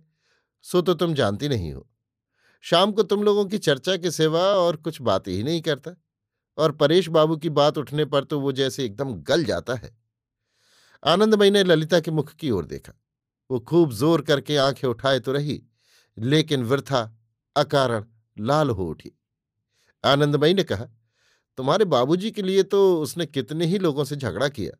सो 0.62 0.82
तो 0.82 0.94
तुम 0.94 1.14
जानती 1.14 1.48
नहीं 1.48 1.72
हो। 1.72 1.86
शाम 2.64 2.92
को 2.92 3.02
तुम 3.02 3.22
लोगों 3.22 3.44
की 3.46 3.58
चर्चा 3.58 3.96
के 3.96 4.10
सिवा 4.10 4.40
और 4.40 4.76
कुछ 4.76 5.00
बात 5.00 5.28
ही 5.28 5.42
नहीं 5.42 5.60
करता। 5.60 5.90
और 6.58 6.72
परेश 6.72 7.08
बाबू 7.08 7.36
की 7.36 7.48
बात 7.50 7.78
उठने 7.78 8.04
पर 8.04 8.24
तो 8.24 8.40
वो 8.40 8.52
जैसे 8.52 8.84
एकदम 8.84 9.12
गल 9.22 9.44
जाता 9.44 9.74
है। 9.74 9.96
आनंदमयी 11.02 11.50
ने 11.50 11.62
ललिता 11.64 12.00
के 12.00 12.10
मुख 12.10 12.32
की 12.32 12.50
ओर 12.50 12.64
देखा। 12.66 12.92
वो 13.50 13.60
खूब 13.60 13.92
ज़ोर 13.92 14.22
करके 14.22 14.56
आँखें 14.56 14.88
उठाए 14.88 15.20
तो 15.20 15.32
रही, 15.32 15.62
लेकिन 16.16 16.64
वृथा, 16.64 17.02
अकारण, 17.56 18.04
लाल 18.36 18.70
हो 18.70 18.88
उठी। 18.88 19.12
आनंदमयी 20.04 20.54
ने 20.54 20.62
कहा, 20.62 20.84
तुम्हारे 21.58 21.84
बाबूजी 21.84 22.30
के 22.30 22.42
लिए 22.42 22.62
तो 22.62 23.00
उसने 23.00 23.26
कितने 23.26 23.66
ही 23.66 23.78
लोगों 23.78 24.04
से 24.04 24.16
झगड़ा 24.16 24.48
किया। 24.48 24.76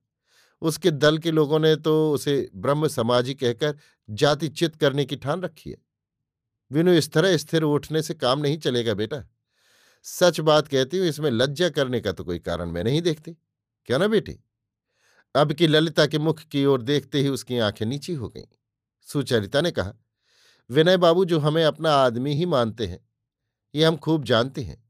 उसके 0.62 0.90
दल 0.90 1.18
के 1.18 1.30
लोगों 1.30 1.58
ने 1.58 1.74
तो 1.76 2.12
उसे 2.12 2.50
ब्रह्म 2.56 2.88
समाजी 2.88 3.34
कहकर 3.34 3.76
जाति 4.08 4.48
चित 4.48 4.76
करने 4.76 5.04
की 5.04 5.16
ठान 5.16 5.42
रखी 5.42 5.70
है। 5.70 5.76
विनु 6.70 6.92
इस 6.92 7.12
तरह 7.12 7.36
स्थिर 7.36 7.62
उठने 7.62 8.02
से 8.02 8.14
काम 8.14 8.40
नहीं 8.40 8.58
चलेगा 8.58 8.94
बेटा। 8.94 9.22
सच 10.04 10.40
बात 10.40 10.68
कहती 10.68 10.98
हूँ, 10.98 11.06
इसमें 11.06 11.30
लज्जा 11.30 11.68
करने 11.68 12.00
का 12.00 12.12
तो 12.12 12.24
कोई 12.24 12.38
कारण 12.38 12.70
मैं 12.70 12.84
नहीं 12.84 13.02
देखती। 13.02 13.32
क्या 13.88 13.98
ना 13.98 14.06
बेटी? 14.06 14.38
अब 15.34 15.52
की 15.52 15.66
ललिता 15.66 16.06
के 16.06 16.18
मुख 16.18 16.40
की 16.42 16.64
ओर 16.64 16.82
देखते 16.82 17.20
ही 17.20 17.28
उसकी 17.28 17.58
आँखें 17.58 17.84
नीची 17.86 18.14
हो 18.14 18.28
गईं। 18.28 18.46
सुचरिता 19.08 19.60
ने 19.60 19.70
कहा, 19.70 19.92
विनय 20.70 20.96
बाबू, 20.96 21.24
जो 21.24 21.38
हमें 21.38 21.64
अपना 21.64 21.92
आदमी 21.94 22.34
ही 22.34 22.46
मानते 22.46 22.86
हैं, 22.86 22.98
ये 23.74 23.84
हम 23.84 23.96
खूब 23.96 24.24
जानते 24.24 24.62
हैं, 24.62 24.82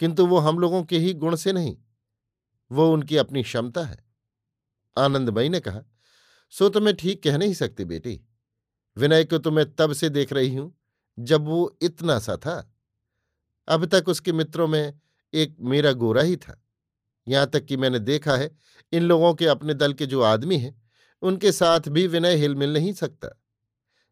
किंतु 0.00 0.26
वो 0.26 0.38
हम 0.38 0.58
लोगों 0.58 0.82
के 0.84 0.98
ही 0.98 1.12
गुण 1.14 1.36
से 1.36 1.52
नहीं, 1.52 1.76
वो 2.70 2.92
उनकी 2.92 3.16
अपनी 3.16 3.42
क्षमता 3.42 3.84
है। 3.84 3.98
आनंदमयी 4.96 5.48
ने 5.48 5.60
कहा, 5.60 5.82
सो 6.52 6.68
तो 6.68 6.80
मैं 6.80 6.94
ठीक 6.96 7.22
कह 7.22 7.36
नहीं 7.38 7.54
सकती 7.54 7.84
बेटी। 7.84 8.20
विनय 8.96 9.24
को 9.24 9.38
तो 9.38 9.50
मैं 9.50 9.64
तब 9.74 9.92
से 9.92 10.08
देख 10.08 10.32
रही 10.32 10.54
हूँ, 10.54 10.72
जब 11.18 11.44
वो 11.44 11.78
इतना 11.82 12.18
सा 12.18 12.36
था। 12.36 12.72
अब 13.68 13.84
तक 13.84 14.08
उसके 14.08 14.32
मित्रों 14.32 14.66
में 14.68 15.00
एक 15.32 15.56
मेरा 15.60 15.92
गोरा 15.92 16.22
ही 16.22 16.36
था। 16.36 16.60
यहाँ 17.26 17.46
तक 17.46 17.64
कि 17.64 17.76
मैंने 17.76 17.98
देखा 17.98 18.36
है, 18.36 18.50
इन 18.92 19.02
लोगों 19.02 19.32
के 19.34 19.46
अपने 19.46 19.74
दल 19.74 19.92
के 19.92 20.06
जो 20.06 20.22
आदमी 20.22 20.58
हैं, 20.58 20.74
उनके 21.22 21.52
साथ 21.52 21.88
भी 21.88 22.06
विनय 22.06 22.36
हिलमिल 22.36 22.72
नहीं 22.72 22.92
सकता। 22.92 23.28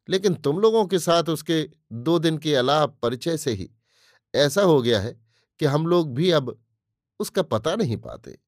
लेकिन 0.09 0.35
तुम 0.35 0.59
लोगों 0.61 0.85
के 0.87 0.99
साथ 0.99 1.29
उसके 1.29 1.63
दो 1.93 2.19
दिन 2.19 2.39
के 2.39 2.55
अलाप 2.55 2.99
परिचय 3.03 3.37
से 3.37 3.53
ही 3.53 3.71
ऐसा 4.35 4.63
हो 4.63 4.81
गया 4.83 5.01
है 5.01 5.17
कि 5.61 5.65
हम 5.65 5.87
लोग 5.87 6.15
भी 6.15 6.31
अब 6.31 6.57
उसका 7.21 7.43
पता 7.43 7.75
नहीं 7.77 7.97
पाते। 7.97 8.39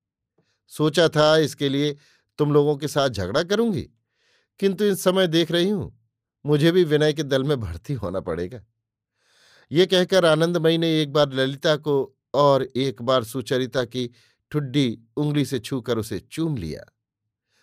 सोचा 0.72 1.08
था 1.08 1.36
इसके 1.36 1.68
लिए 1.68 1.96
तुम 2.38 2.52
लोगों 2.52 2.76
के 2.76 2.88
साथ 2.88 3.08
झगड़ा 3.08 3.42
करूँगी, 3.42 3.82
किंतु 4.60 4.84
इस 4.84 5.02
समय 5.02 5.26
देख 5.26 5.50
रही 5.50 5.68
हूँ, 5.68 5.92
मुझे 6.44 6.72
भी 6.72 6.84
विनय 6.84 7.12
के 7.12 7.22
दल 7.22 7.44
में 7.44 7.60
भर्ती 7.60 7.94
होना 7.94 8.20
पड़ेगा। 8.20 8.62
ये 9.73 9.87
कहकर 9.87 10.25
आनंदमयी 10.25 10.78
ने 10.78 11.02
एक 11.02 11.12
बार 11.12 11.32
ललिता 11.32 11.76
को 11.76 12.16
और 12.35 12.62
एक 12.62 13.02
बार 13.02 13.25
सुचरिता 13.25 13.85
की 13.85 14.11
ठुड्डी 14.50 14.99
उंगली 15.16 15.44
से 15.44 15.58
छूकर 15.58 15.99
उसे 15.99 16.18
चूम 16.18 16.56
लिया। 16.56 16.92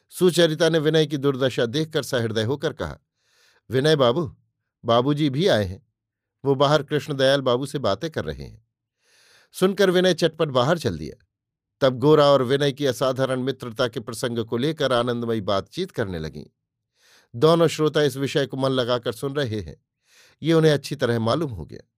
सुचरिता 0.10 0.69
ने 0.69 0.79
विनय 0.79 1.05
की 1.05 1.17
दुर्दशा 1.17 1.65
देखकर 1.65 2.03
सहृदय 2.03 2.43
होकर 2.43 2.74
कहा, 2.74 3.00
विनय 3.69 3.95
बाबू, 3.95 4.38
बाबूजी 4.86 5.29
भी 5.29 5.48
आए 5.48 5.65
हैं। 5.65 5.88
वो 6.45 6.55
बाहर 6.55 6.83
कृष्णदयाल 6.83 7.41
बाबू 7.41 7.65
से 7.65 7.79
बातें 7.79 8.12
कर 8.12 8.25
रहे 8.25 8.43
हैं। 8.43 8.67
सुनकर 9.51 9.89
विनय 9.89 10.13
चटपट 10.13 10.48
बाहर 10.48 10.77
चल 10.77 10.98
दिया। 10.98 11.25
तब 11.81 12.00
गोरा 12.00 12.25
और 12.25 12.43
विनय 12.43 12.72
की 12.72 12.86
असाधारण 12.86 13.39
मित्रता 13.39 13.88
के 13.88 14.00
प्रसंग 14.00 14.39
को 14.39 14.57
लेकर 14.57 14.93
आनंदमयी 14.93 15.41
बातचीत 15.41 15.91
करने 15.91 16.19
लगी। 16.19 16.45
दोनों 17.36 17.67
श्रोता 17.67 18.01
इस 18.01 18.17
विषय 18.17 18.45
को 18.45 18.57
मन 18.57 18.69
लगाकर 18.69 19.12
सुन 19.12 19.36
रहे 19.36 19.60
हैं। 19.60 19.86
ये 20.43 20.53
उन्हें 20.53 20.72
अच्छी 20.72 20.95
तरह 20.95 21.19
मालूम 21.19 21.51
हो 21.51 21.65
गया। 21.65 21.89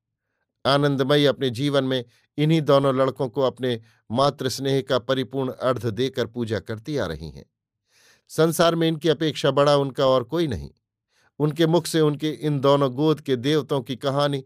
आनंदमयी 0.65 1.25
अपने 1.25 1.49
जीवन 1.49 1.83
में 1.83 2.05
इन्हीं 2.37 2.61
दोनों 2.61 2.95
लड़कों 2.95 3.29
को 3.29 3.41
अपने 3.41 3.81
मातृ 4.11 4.49
स्नेह 4.49 4.81
का 4.81 4.99
परिपूर्ण 4.99 5.51
अर्ध 5.51 5.85
देकर 5.85 6.27
पूजा 6.27 6.59
करती 6.59 6.97
आ 6.97 7.05
रही 7.05 7.29
हैं। 7.29 7.45
संसार 8.27 8.75
में 8.75 8.87
इनकी 8.87 9.09
अपेक्षा 9.09 9.51
बड़ा 9.51 9.75
उनका 9.75 10.07
और 10.07 10.23
कोई 10.23 10.47
नहीं। 10.47 10.69
उनके 11.39 11.67
मुख 11.67 11.85
से 11.85 12.01
उनके 12.01 12.29
इन 12.29 12.59
दोनों 12.59 12.93
गोद 12.93 13.21
के 13.21 13.35
देवताओं 13.35 13.81
की 13.81 13.95
कहानी, 13.95 14.43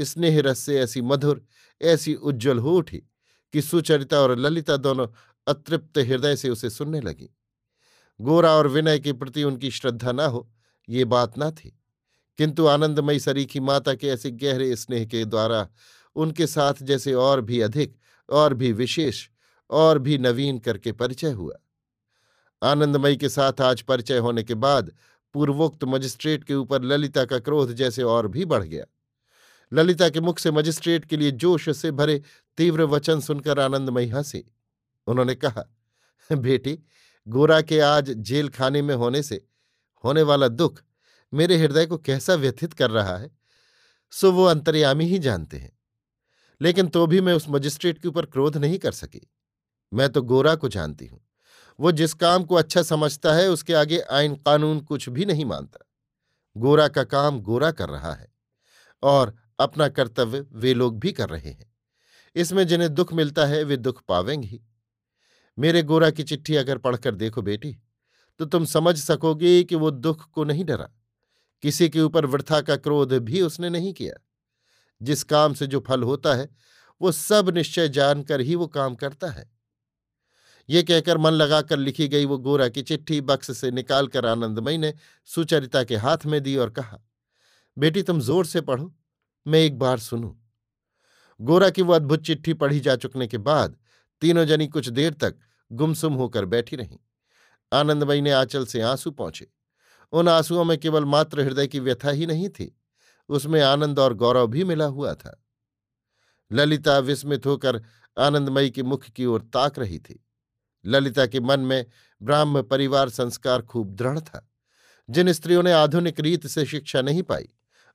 स्नेह 0.00 0.40
रस 0.40 0.58
से 0.58 0.80
ऐसी 0.80 1.02
मधुर, 1.02 1.44
ऐसी 1.82 2.14
उज्जवल 2.14 2.58
हो 2.58 2.76
उठी 2.76 2.96
कि 3.52 3.62
सुचरिता 3.62 4.20
और 4.20 4.38
ललिता 4.38 4.76
दोनों 4.76 5.08
अतृप्त 5.46 5.98
हृदय 5.98 6.36
से 6.36 6.50
उसे 6.50 6.70
सुनने 6.70 7.00
लगी। 7.00 7.34
गोरा 8.20 8.52
और 8.52 8.66
विनय 8.66 8.98
के 8.98 9.12
प्रति 9.12 9.44
उनकी 9.44 9.70
श्रद्धा 9.70 10.12
न 10.12 10.20
हो, 10.20 10.52
ये 10.88 11.04
बात 11.04 11.34
न 11.38 11.50
थी। 11.50 11.77
किंतु 12.38 12.66
आनंदमयी 12.66 13.20
सरीखी 13.20 13.60
माता 13.60 13.94
के 13.94 14.08
ऐसे 14.08 14.30
गहरे 14.30 14.76
स्नेह 14.76 15.04
के 15.04 15.24
द्वारा, 15.24 15.68
उनके 16.16 16.46
साथ 16.46 16.74
जैसे 16.82 17.14
और 17.14 17.40
भी 17.40 17.60
अधिक, 17.60 17.96
और 18.30 18.54
भी 18.54 18.72
विशेष, 18.72 19.28
और 19.70 19.98
भी 19.98 20.18
नवीन 20.18 20.58
करके 20.58 20.92
परिचय 20.92 21.30
हुआ। 21.30 21.54
आनंदमयी 22.62 23.16
के 23.16 23.28
साथ 23.28 23.60
आज 23.60 23.82
परिचय 23.82 24.18
होने 24.18 24.42
के 24.42 24.54
बाद, 24.54 24.92
पूर्वोक्त 25.34 25.84
मजिस्ट्रेट 25.84 26.44
के 26.44 26.54
ऊपर 26.54 26.82
ललिता 26.82 27.24
का 27.24 27.38
क्रोध 27.38 27.72
जैसे 27.72 28.02
और 28.02 28.28
भी 28.28 28.44
बढ़ 28.44 28.62
गया। 28.62 28.84
ललिता 29.72 30.08
के 30.08 30.20
मुख 30.20 30.38
से 30.38 30.50
मजिस्ट्रेट 30.50 31.04
के 31.04 31.16
लिए 31.16 31.30
जोश 31.30 31.76
से 31.76 31.90
भरे 31.90 32.22
तीव्र 32.56 32.82
वचन 32.82 33.20
सुनकर 33.20 33.60
आनंदमयी 33.60 34.08
हँसी। 34.08 34.52
उन्होंने 35.06 35.34
कहा, 35.34 35.64
बेटी, 36.32 36.78
गोरा 37.28 37.60
के 37.60 37.80
आज 37.80 38.10
जेल 38.10 38.48
खाने 38.48 38.82
में 38.82 38.94
होने 38.94 39.22
से, 39.22 39.46
होने 40.04 40.22
वाला 40.22 40.48
दुख 40.48 40.82
मेरे 41.32 41.56
हृदय 41.56 41.86
को 41.86 41.98
कैसा 41.98 42.34
व्यथित 42.34 42.72
कर 42.72 42.90
रहा 42.90 43.16
है, 43.16 43.30
सो 44.12 44.32
वो 44.32 44.44
अंतर्यामी 44.44 45.04
ही 45.04 45.18
जानते 45.18 45.56
हैं। 45.56 45.72
लेकिन 46.60 46.88
तो 46.88 47.06
भी 47.06 47.20
मैं 47.20 47.34
उस 47.34 47.46
मजिस्ट्रेट 47.48 47.98
के 47.98 48.08
ऊपर 48.08 48.26
क्रोध 48.26 48.56
नहीं 48.56 48.78
कर 48.78 48.92
सकी। 48.92 49.20
मैं 49.92 50.08
तो 50.08 50.22
गोरा 50.22 50.54
को 50.54 50.68
जानती 50.68 51.06
हूँ। 51.06 51.20
वो 51.78 51.92
जिस 51.92 52.14
काम 52.14 52.44
को 52.44 52.54
अच्छा 52.54 52.82
समझता 52.82 53.34
है, 53.34 53.48
उसके 53.48 53.74
आगे 53.74 53.98
आइन 54.00 54.34
कानून 54.36 54.80
कुछ 54.80 55.08
भी 55.08 55.24
नहीं 55.24 55.44
मानता। 55.44 55.78
गोरा 56.56 56.88
का 56.88 57.04
काम 57.04 57.40
गोरा 57.40 57.70
कर 57.70 57.88
रहा 57.88 58.12
है, 58.14 58.28
और 59.02 59.34
अपना 59.58 59.88
कर्तव्य 59.88 60.46
वे 60.52 60.74
लोग 60.74 60.98
भी 60.98 61.12
कर 61.12 61.28
रहे 61.28 61.50
हैं। 61.50 61.72
इसमें 62.36 62.66
जिन्हें 62.66 62.94
दुख 62.94 63.12
मिलता 63.12 63.46
है, 63.46 63.62
वे 63.64 63.76
दुख 63.76 64.02
पावेंगे 64.08 64.48
ही। 64.48 64.60
मेरे 65.58 65.82
गोरा 65.82 66.10
की 66.10 66.22
चिट्ठी 66.22 66.56
अगर 66.56 66.78
पढ़कर 66.78 67.14
देखो 67.14 67.42
बेटी 67.42 67.76
तो 68.40 68.44
तुम 68.44 68.64
समझ 68.64 68.96
सकोगे 68.98 69.62
कि 69.64 69.74
वो 69.74 69.90
दुख 69.90 70.30
को 70.30 70.44
नहीं 70.44 70.64
डरा। 70.64 70.88
किसी 71.62 71.88
के 71.88 72.00
ऊपर 72.00 72.26
वृथा 72.26 72.60
का 72.60 72.76
क्रोध 72.76 73.12
भी 73.12 73.40
उसने 73.40 73.70
नहीं 73.70 73.92
किया। 73.92 74.14
जिस 75.02 75.22
काम 75.22 75.54
से 75.54 75.66
जो 75.66 75.80
फल 75.80 76.02
होता 76.02 76.34
है, 76.34 76.48
वो 77.00 77.12
सब 77.12 77.48
निश्चय 77.48 77.88
जानकर 77.88 78.40
ही 78.40 78.54
वो 78.54 78.66
काम 78.66 78.94
करता 78.94 79.30
है। 79.30 79.50
ये 80.68 80.82
कहकर 80.82 81.18
मन 81.18 81.30
लगाकर 81.30 81.76
लिखी 81.76 82.08
गई 82.08 82.24
वो 82.24 82.38
गोरा 82.38 82.68
की 82.68 82.82
चिट्ठी 82.82 83.20
बक्स 83.20 83.58
से 83.58 83.70
निकालकर 83.70 84.26
आनंदमयी 84.26 84.78
ने 84.78 84.94
सुचरिता 85.24 85.84
के 85.84 85.96
हाथ 85.96 86.26
में 86.26 86.42
दी 86.42 86.56
और 86.56 86.70
कहा, 86.70 86.98
बेटी, 87.78 88.02
तुम 88.02 88.20
ज़ोर 88.20 88.46
से 88.46 88.60
पढ़ो, 88.60 88.94
मैं 89.46 89.58
एक 89.58 89.78
बार 89.78 89.98
सुनूं। 89.98 90.32
गोरा 91.40 91.70
की 91.70 91.82
वो 91.82 91.92
अद्भुत 91.92 92.24
चिट्ठी 92.24 92.54
पढ़ी 92.54 92.80
जा 92.80 92.96
चुकने 92.96 93.26
के 93.26 93.38
बाद 93.38 93.76
तीनों 94.20 94.44
जनी 94.44 94.66
कुछ 94.66 94.88
देर 94.88 95.12
तक 95.12 95.38
गुमसुम 95.72 96.14
होकर 96.14 96.44
बैठी 96.44 96.76
रहीं। 96.76 96.98
आनंदमयी 97.72 98.20
ने 98.20 98.30
आंचल 98.30 98.66
से 98.66 98.80
आँसू 98.80 99.10
पहुँचे 99.10 99.46
उन 100.12 100.28
आंसुओं 100.28 100.64
में 100.64 100.78
केवल 100.78 101.04
मात्र 101.04 101.40
हृदय 101.40 101.66
की 101.66 101.80
व्यथा 101.80 102.10
ही 102.10 102.26
नहीं 102.26 102.48
थी, 102.48 102.80
उसमें 103.28 103.62
आनंद 103.62 103.98
और 103.98 104.14
गौरव 104.14 104.46
भी 104.46 104.64
मिला 104.64 104.84
हुआ 104.84 105.14
था। 105.14 105.44
ललिता 106.52 106.98
विस्मित 106.98 107.46
होकर 107.46 107.82
आनंदमयी 108.18 108.70
के 108.70 108.82
मुख 108.82 109.04
की 109.04 109.26
ओर 109.26 109.42
ताक 109.42 109.78
रही 109.78 109.98
थी। 109.98 110.24
ललिता 110.86 111.26
के 111.26 111.40
मन 111.40 111.60
में 111.60 111.86
ब्राह्म 112.22 112.62
परिवार 112.62 113.08
संस्कार 113.08 113.62
खूब 113.62 113.94
दृढ़ 113.94 114.20
था। 114.20 114.50
जिन 115.10 115.32
स्त्रियों 115.32 115.62
ने 115.62 115.72
आधुनिक 115.72 116.20
रीत 116.20 116.46
से 116.46 116.64
शिक्षा 116.66 117.02
नहीं 117.02 117.22
पाई 117.22 117.48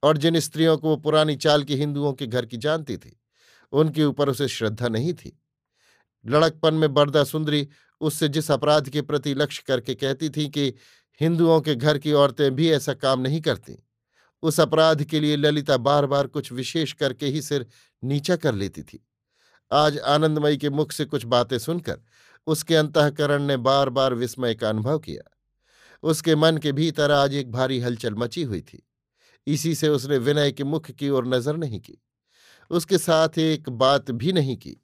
और 0.03 0.17
जिन 0.17 0.39
स्त्रियों 0.39 0.77
को 0.77 0.89
वो 0.89 0.97
पुरानी 0.97 1.35
चाल 1.35 1.63
की 1.63 1.75
हिंदुओं 1.75 2.13
के 2.13 2.27
घर 2.27 2.45
की 2.45 2.57
जानती 2.57 2.97
थी, 2.97 3.21
उनके 3.71 4.05
ऊपर 4.05 4.29
उसे 4.29 4.47
श्रद्धा 4.47 4.87
नहीं 4.87 5.13
थी। 5.13 5.39
लड़कपन 6.25 6.73
में 6.73 6.93
बरदा 6.93 7.23
सुंदरी 7.23 7.67
उससे 8.01 8.27
जिस 8.27 8.51
अपराध 8.51 8.89
के 8.89 9.01
प्रति 9.01 9.33
लक्ष्य 9.33 9.63
करके 9.67 9.95
कहती 9.95 10.29
थी 10.29 10.49
कि 10.49 10.73
हिंदुओं 11.21 11.61
के 11.61 11.75
घर 11.75 11.97
की 11.97 12.11
औरतें 12.11 12.55
भी 12.55 12.71
ऐसा 12.71 12.93
काम 12.93 13.19
नहीं 13.19 13.41
करती। 13.41 13.83
उस 14.41 14.59
अपराध 14.59 15.03
के 15.03 15.19
लिए 15.19 15.35
ललिता 15.35 15.77
बार 15.77 16.05
बार 16.05 16.27
कुछ 16.27 16.51
विशेष 16.51 16.93
करके 16.93 17.25
ही 17.25 17.41
सिर 17.41 17.65
नीचा 18.03 18.35
कर 18.35 18.55
लेती 18.55 18.81
थी। 18.81 19.07
आज 19.71 19.99
आनंदमयी 19.99 20.57
के 20.57 20.69
मुख 20.69 20.91
से 20.91 21.05
कुछ 21.05 21.25
बातें 21.25 21.59
सुनकर 21.59 21.99
उसके 22.47 22.75
अंतकरण 22.75 23.43
ने 23.43 23.57
बार 23.57 23.89
बार 23.89 24.13
विस्मय 24.13 24.55
का 24.55 24.69
अनुभव 24.69 24.99
किया। 24.99 25.37
उसके 26.03 26.35
मन 26.35 26.57
के 26.57 26.71
भीतर 26.71 27.11
आज 27.11 27.33
एक 27.33 27.51
भारी 27.51 27.79
हलचल 27.79 28.13
मची 28.13 28.43
हुई 28.43 28.61
थी। 28.61 28.87
इसी 29.47 29.75
से 29.75 29.89
उसने 29.89 30.17
विनय 30.17 30.51
के 30.51 30.63
मुख 30.63 30.91
की 30.91 31.09
ओर 31.09 31.27
नज़र 31.27 31.57
नहीं 31.57 31.79
की। 31.79 32.03
उसके 32.69 32.97
साथ 32.97 33.29
एक 33.37 33.69
बात 33.69 34.11
भी 34.11 34.33
नहीं 34.33 34.57
की। 34.57 34.77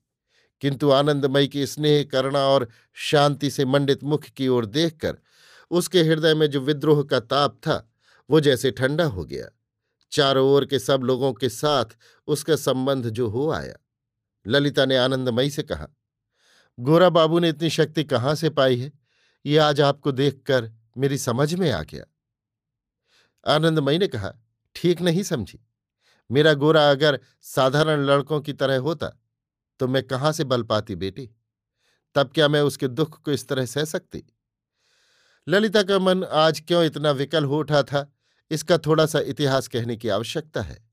किंतु 0.61 0.91
आनंदमयी 0.91 1.47
की 1.47 1.65
स्नेह 1.65 2.03
करना 2.03 2.39
और 2.39 2.69
शांति 2.93 3.49
से 3.49 3.65
मंडित 3.65 4.03
मुख 4.03 4.23
की 4.23 4.47
ओर 4.47 4.65
देखकर 4.65 5.17
उसके 5.71 6.01
हृदय 6.03 6.33
में 6.33 6.47
जो 6.47 6.59
विद्रोह 6.59 7.03
का 7.03 7.19
ताप 7.19 7.57
था, 7.57 7.91
वो 8.29 8.39
जैसे 8.39 8.71
ठंडा 8.71 9.05
हो 9.05 9.25
गया। 9.25 9.49
चारों 10.11 10.47
ओर 10.49 10.65
के 10.65 10.79
सब 10.79 11.03
लोगों 11.03 11.33
के 11.33 11.49
साथ 11.49 11.85
उसका 12.27 12.55
संबंध 12.55 13.09
जो 13.09 13.27
हो 13.27 13.49
आया। 13.51 13.75
ललिता 14.47 14.85
ने 14.85 14.97
आनंदमयी 14.97 15.49
से 15.49 15.63
कहा, 15.63 15.87
गोरा 16.79 17.09
बाबू 17.09 17.39
ने 17.39 17.49
इतनी 17.49 17.69
शक्ति 17.69 18.03
कहाँ 18.03 18.35
से 18.35 18.49
पाई 18.49 18.79
है? 18.79 18.91
ये 19.45 19.57
आज 19.57 19.81
आपको 19.81 20.11
देखकर 20.11 20.71
मेरी 20.97 21.17
समझ 21.17 21.53
में 21.53 21.71
आ 21.71 21.81
गया। 21.83 22.05
आनंदमयी 23.45 23.97
ने 23.97 24.07
कहा, 24.07 24.33
ठीक 24.75 25.01
नहीं 25.01 25.23
समझी। 25.23 25.59
मेरा 26.29 26.53
गोरा 26.53 26.89
अगर 26.91 27.19
साधारण 27.41 28.05
लड़कों 28.05 28.41
की 28.41 28.53
तरह 28.53 28.77
होता 28.77 29.09
तो 29.79 29.87
मैं 29.87 30.03
कहाँ 30.03 30.31
से 30.31 30.43
बल 30.43 30.63
पाती 30.63 30.95
बेटी? 30.95 31.29
तब 32.15 32.31
क्या 32.31 32.47
मैं 32.47 32.61
उसके 32.61 32.87
दुख 32.87 33.21
को 33.21 33.31
इस 33.31 33.47
तरह 33.47 33.65
सह 33.65 33.85
सकती? 33.85 34.23
ललिता 35.49 35.83
का 35.83 35.99
मन 35.99 36.23
आज 36.23 36.59
क्यों 36.59 36.85
इतना 36.85 37.11
विकल 37.11 37.45
हो 37.45 37.59
उठा 37.59 37.83
था? 37.83 38.13
इसका 38.51 38.77
थोड़ा 38.77 39.05
सा 39.05 39.19
इतिहास 39.19 39.67
कहने 39.67 39.95
की 39.95 40.09
आवश्यकता 40.09 40.61
है। 40.61 40.89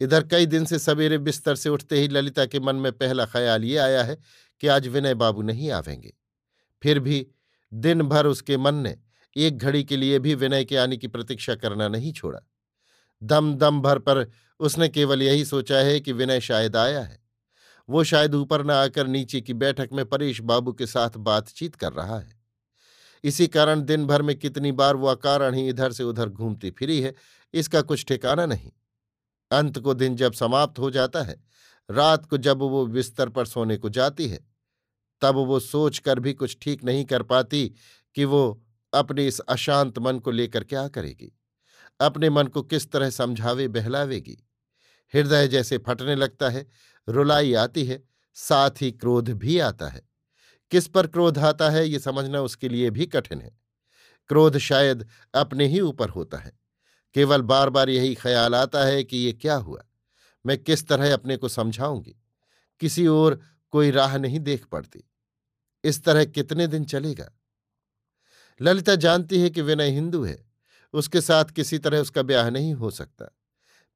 इधर 0.00 0.26
कई 0.26 0.46
दिन 0.46 0.64
से 0.64 0.78
सवेरे 0.78 1.18
बिस्तर 1.18 1.54
से 1.54 1.68
उठते 1.68 2.00
ही 2.00 2.08
ललिता 2.08 2.46
के 2.46 2.60
मन 2.60 2.76
में 2.76 2.92
पहला 2.92 3.26
ख्याल 3.26 3.64
ये 3.64 3.76
आया 3.76 4.02
है 4.02 4.18
कि 4.60 4.66
आज 4.66 4.86
विनय 4.86 5.14
बाबू 5.14 5.42
नहीं 5.42 5.70
आवेंगे। 5.70 6.12
फिर 6.82 6.98
भी 6.98 7.26
दिन 7.74 8.02
भर 8.02 8.26
उसके 8.26 8.56
मन 8.56 8.74
ने 8.74 8.98
एक 9.36 9.58
घड़ी 9.58 9.84
के 9.84 9.96
लिए 9.96 10.18
भी 10.18 10.34
विनय 10.34 10.64
के 10.64 10.76
आने 10.76 10.96
की 10.96 11.06
प्रतीक्षा 11.06 11.54
करना 11.54 11.88
नहीं 11.88 12.12
छोड़ा। 12.12 12.40
दम 13.22 13.54
दम 13.54 13.80
भर 13.80 13.98
पर 13.98 14.30
उसने 14.60 14.88
केवल 14.88 15.22
यही 15.22 15.44
सोचा 15.44 15.78
है 15.78 16.00
कि 16.00 16.12
विनय 16.12 16.40
शायद 16.40 16.76
आया 16.76 17.00
है। 17.00 17.22
वो 17.88 18.04
शायद 18.04 18.34
ऊपर 18.34 18.64
न 18.64 18.70
आकर 18.70 19.06
नीचे 19.06 19.40
की 19.40 19.54
बैठक 19.54 19.88
में 19.92 20.06
परेश 20.06 20.40
बाबू 20.40 20.72
के 20.72 20.86
साथ 20.86 21.10
बातचीत 21.10 21.74
कर 21.74 21.92
रहा 21.92 22.18
है। 22.18 22.41
इसी 23.24 23.46
कारण 23.46 23.82
दिन 23.82 24.06
भर 24.06 24.22
में 24.22 24.34
कितनी 24.38 24.72
बार 24.72 24.96
वो 24.96 25.06
अकारण 25.06 25.54
ही 25.54 25.68
इधर 25.68 25.92
से 25.92 26.04
उधर 26.04 26.28
घूमती 26.28 26.70
फिरी 26.70 27.00
है, 27.00 27.14
इसका 27.54 27.82
कुछ 27.82 28.04
ठिकाना 28.04 28.46
नहीं। 28.46 28.70
अंत 29.50 29.78
को 29.78 29.94
दिन 29.94 30.16
जब 30.16 30.32
समाप्त 30.32 30.78
हो 30.78 30.90
जाता 30.90 31.22
है, 31.22 31.42
रात 31.88 32.26
को 32.26 32.36
जब 32.38 32.58
वो 32.58 32.86
बिस्तर 32.86 33.28
पर 33.28 33.46
सोने 33.46 33.76
को 33.76 33.88
जाती 33.88 34.28
है, 34.28 34.38
तब 35.22 35.34
वो 35.36 35.58
सोच 35.60 35.98
कर 35.98 36.20
भी 36.20 36.32
कुछ 36.34 36.56
ठीक 36.62 36.84
नहीं 36.84 37.04
कर 37.04 37.22
पाती 37.22 37.68
कि 38.16 38.24
वो 38.24 38.62
अपने 38.92 39.26
इस 39.26 39.40
अशांत 39.40 39.98
मन 39.98 40.18
को 40.18 40.30
लेकर 40.30 40.64
क्या 40.64 40.86
करेगी, 40.88 41.32
अपने 42.00 42.30
मन 42.30 42.46
को 42.46 42.62
किस 42.62 42.90
तरह 42.92 43.10
समझावे, 43.10 43.68
बहलावेगी। 43.68 44.38
हृदय 45.14 45.48
जैसे 45.48 45.78
फटने 45.78 46.14
लगता 46.14 46.48
है, 46.48 46.66
रुलाई 47.08 47.52
आती 47.54 47.84
है, 47.84 48.02
साथ 48.36 48.82
ही 48.82 48.90
क्रोध 48.92 49.28
भी 49.30 49.58
आता 49.58 49.88
है। 49.88 50.02
किस 50.72 50.88
पर 50.88 51.06
क्रोध 51.06 51.38
आता 51.38 51.70
है, 51.70 51.88
ये 51.88 51.98
समझना 51.98 52.40
उसके 52.40 52.68
लिए 52.68 52.90
भी 52.90 53.06
कठिन 53.06 53.40
है। 53.40 53.58
क्रोध 54.28 54.58
शायद 54.58 55.08
अपने 55.34 55.66
ही 55.66 55.80
ऊपर 55.80 56.08
होता 56.08 56.38
है। 56.38 56.52
केवल 57.14 57.42
बार 57.42 57.70
बार 57.70 57.88
यही 57.88 58.14
ख्याल 58.14 58.54
आता 58.54 58.84
है 58.84 59.04
कि 59.04 59.16
ये 59.16 59.32
क्या 59.32 59.54
हुआ? 59.54 59.82
मैं 60.46 60.58
किस 60.58 60.88
तरह 60.88 61.14
अपने 61.14 61.36
को 61.36 61.48
समझाऊँगी? 61.48 62.16
किसी 62.80 63.06
और 63.06 63.40
कोई 63.70 63.90
राह 63.90 64.18
नहीं 64.18 64.40
देख 64.40 64.64
पड़ती। 64.64 65.10
इस 65.84 66.04
तरह 66.04 66.24
कितने 66.24 66.66
दिन 66.66 66.84
चलेगा? 66.84 67.32
ललिता 68.62 68.94
जानती 68.94 69.40
है 69.40 69.50
कि 69.50 69.60
विनय 69.60 69.90
हिंदू 69.90 70.24
है। 70.24 70.50
उसके 70.92 71.20
साथ 71.20 71.44
किसी 71.44 71.78
तरह 71.78 71.98
उसका 71.98 72.22
ब्याह 72.22 72.50
नहीं 72.50 72.74
हो 72.74 72.90
सकता। 72.90 73.36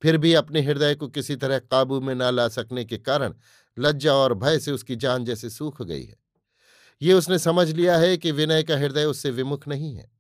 फिर 0.02 0.18
भी 0.18 0.35
अपने 0.35 0.62
हृदय 0.62 0.95
को 0.95 1.09
किसी 1.09 1.37
तरह 1.37 1.59
काबू 1.59 2.00
में 2.00 2.14
ना 2.14 2.30
ला 2.30 2.49
सकने 2.49 2.85
के 2.85 2.99
कारण 2.99 3.35
लज्जा 3.78 4.14
और 4.14 4.35
भय 4.35 4.59
से 4.59 4.73
उसकी 4.73 4.97
जान 4.97 5.25
जैसे 5.25 5.50
सूख 5.50 5.83
गई 5.83 6.04
है। 6.04 6.25
ये 7.03 7.12
उसने 7.12 7.38
समझ 7.38 7.71
लिया 7.71 7.97
है 7.99 8.17
कि 8.17 8.31
विनय 8.33 8.62
का 8.62 8.76
हृदय 8.76 9.05
उससे 9.05 9.31
विमुख 9.31 9.69
नहीं 9.69 9.95
है। 9.95 10.11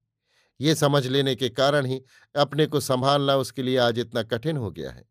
ये 0.60 0.74
समझ 0.74 1.06
लेने 1.06 1.34
के 1.34 1.48
कारण 1.48 1.86
ही 1.86 2.00
अपने 2.34 2.66
को 2.66 2.80
संभालना 2.80 3.36
उसके 3.36 3.62
लिए 3.62 3.76
आज 3.76 3.98
इतना 3.98 4.22
कठिन 4.22 4.56
हो 4.56 4.70
गया 4.70 4.90
है। 4.90 5.04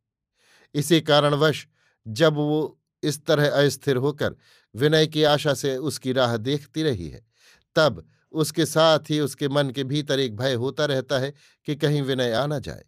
इसी 0.75 1.01
कारणवश 1.01 1.67
जब 2.07 2.33
वो 2.33 2.79
इस 3.03 3.25
तरह 3.25 3.49
अस्थिर 3.49 3.95
होकर 3.95 4.35
विनय 4.75 5.07
की 5.07 5.23
आशा 5.23 5.53
से 5.53 5.77
उसकी 5.77 6.13
राह 6.13 6.37
देखती 6.37 6.83
रही 6.83 7.09
है, 7.09 7.25
तब 7.75 8.07
उसके 8.31 8.65
साथ 8.65 8.99
ही 9.09 9.19
उसके 9.19 9.49
मन 9.49 9.69
के 9.69 9.83
भीतर 9.83 10.19
एक 10.19 10.35
भय 10.35 10.53
होता 10.53 10.85
रहता 10.85 11.19
है 11.19 11.33
कि 11.65 11.75
कहीं 11.75 12.01
विनय 12.01 12.31
आ 12.31 12.45
न 12.47 12.59
जाए। 12.59 12.83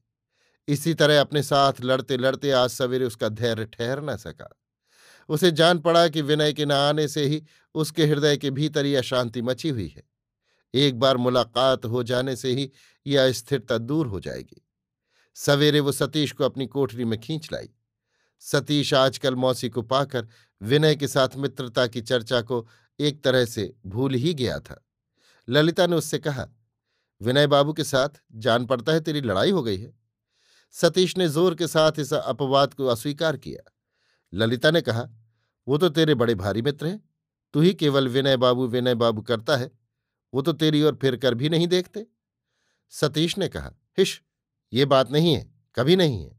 इसी 0.68 0.94
तरह 0.94 1.22
अपने 1.22 1.44
साथ 1.44 1.74
लड़ते 1.82 2.18
लड़ते 2.18 2.52
आज 2.52 2.70
सवेरे 2.70 3.06
उसका 3.06 3.30
धैर्य 3.30 3.66
ठहर 3.66 4.02
न 4.04 4.16
सका। 4.18 4.50
उसे 5.30 5.52
जान 5.52 5.80
पड़ा 5.80 6.08
कि 6.08 6.22
विनय 6.22 6.54
के 6.54 6.66
न 6.66 6.72
आने 6.72 7.08
से 7.08 7.26
ही 7.26 7.42
उसके 7.76 8.06
हृदय 8.06 8.38
के 8.38 8.52
भीतर 8.52 8.86
यह 8.86 9.02
शांति 9.02 9.42
मची 9.42 9.70
हुई 9.70 9.88
है। 9.88 10.04
एक 10.74 11.00
बार 11.00 11.18
मुलाकात 11.18 11.86
हो 11.86 12.04
जाने 12.04 12.36
से 12.36 12.52
ही 12.52 12.70
यह 13.06 13.28
अस्थिरता 13.28 13.78
दूर 13.78 14.08
हो 14.08 14.20
जाएगी। 14.20 14.62
सवेरे 15.36 15.80
वो 15.80 15.92
सतीश 15.92 16.32
को 16.32 16.44
अपनी 16.44 16.68
कोठरी 16.68 17.06
में 17.06 17.20
खींच 17.20 17.52
लाई। 17.54 17.70
सतीश 18.42 18.94
आजकल 18.94 19.36
मौसी 19.36 19.70
को 19.70 19.82
पाकर 19.82 20.28
विनय 20.62 20.96
के 20.96 21.08
साथ 21.08 21.36
मित्रता 21.38 21.88
की 21.88 22.02
चर्चा 22.02 22.42
को 22.42 22.68
एक 23.00 23.24
तरह 23.24 23.46
से 23.46 23.74
भूल 23.86 24.14
ही 24.14 24.34
गया 24.34 24.60
था। 24.60 24.84
ललिता 25.48 25.88
ने 25.88 25.96
उससे 25.96 26.20
कहा, 26.20 26.48
विनय 27.22 27.48
बाबू 27.48 27.74
के 27.74 27.84
साथ 27.84 28.22
जान 28.36 28.66
पड़ता 28.66 28.94
है 28.94 29.00
तेरी 29.00 29.22
लड़ाई 29.22 29.52
हो 29.52 29.64
गई 29.64 29.78
है। 29.78 29.94
सतीश 30.72 31.18
ने 31.18 31.28
ज़ोर 31.28 31.56
के 31.56 31.68
साथ 31.68 32.00
इस 32.00 32.14
अपवाद 32.14 32.74
को 32.74 32.86
अस्वीकार 32.86 33.38
किया। 33.38 33.72
ललिता 34.34 34.72
ने 34.72 34.82
कहा, 34.82 35.08
वो 35.68 35.78
तो 35.78 35.90
तेरे 35.90 36.16
बड़े 36.16 36.36
भारी 36.36 36.62
मित्र 36.62 36.88
हैं। 36.88 37.02
तू 37.54 37.62
ही 37.62 37.74
केवल 37.74 38.08
विनय 38.08 38.38
बाबू 38.38 38.68
विनय 38.68 38.96
बाबू 38.96 39.22
करता 39.22 39.56
है। 39.58 39.72
वो 40.34 40.42
तो 40.42 40.54
तेरी 40.54 40.82
ओर 40.84 40.98
फिर 41.02 41.16
कर 41.16 41.34
भी 41.34 41.50
नहीं 41.50 41.68
देखते। 41.68 42.06
सतीश 42.94 43.38
ने 43.38 43.48
कहा, 43.48 43.72
हिश, 43.98 44.22
ये 44.74 44.86
बात 44.86 45.12
नहीं 45.12 45.34
है, 45.34 45.46
कभी 45.76 45.96
नहीं 45.96 46.24
है। 46.24 46.36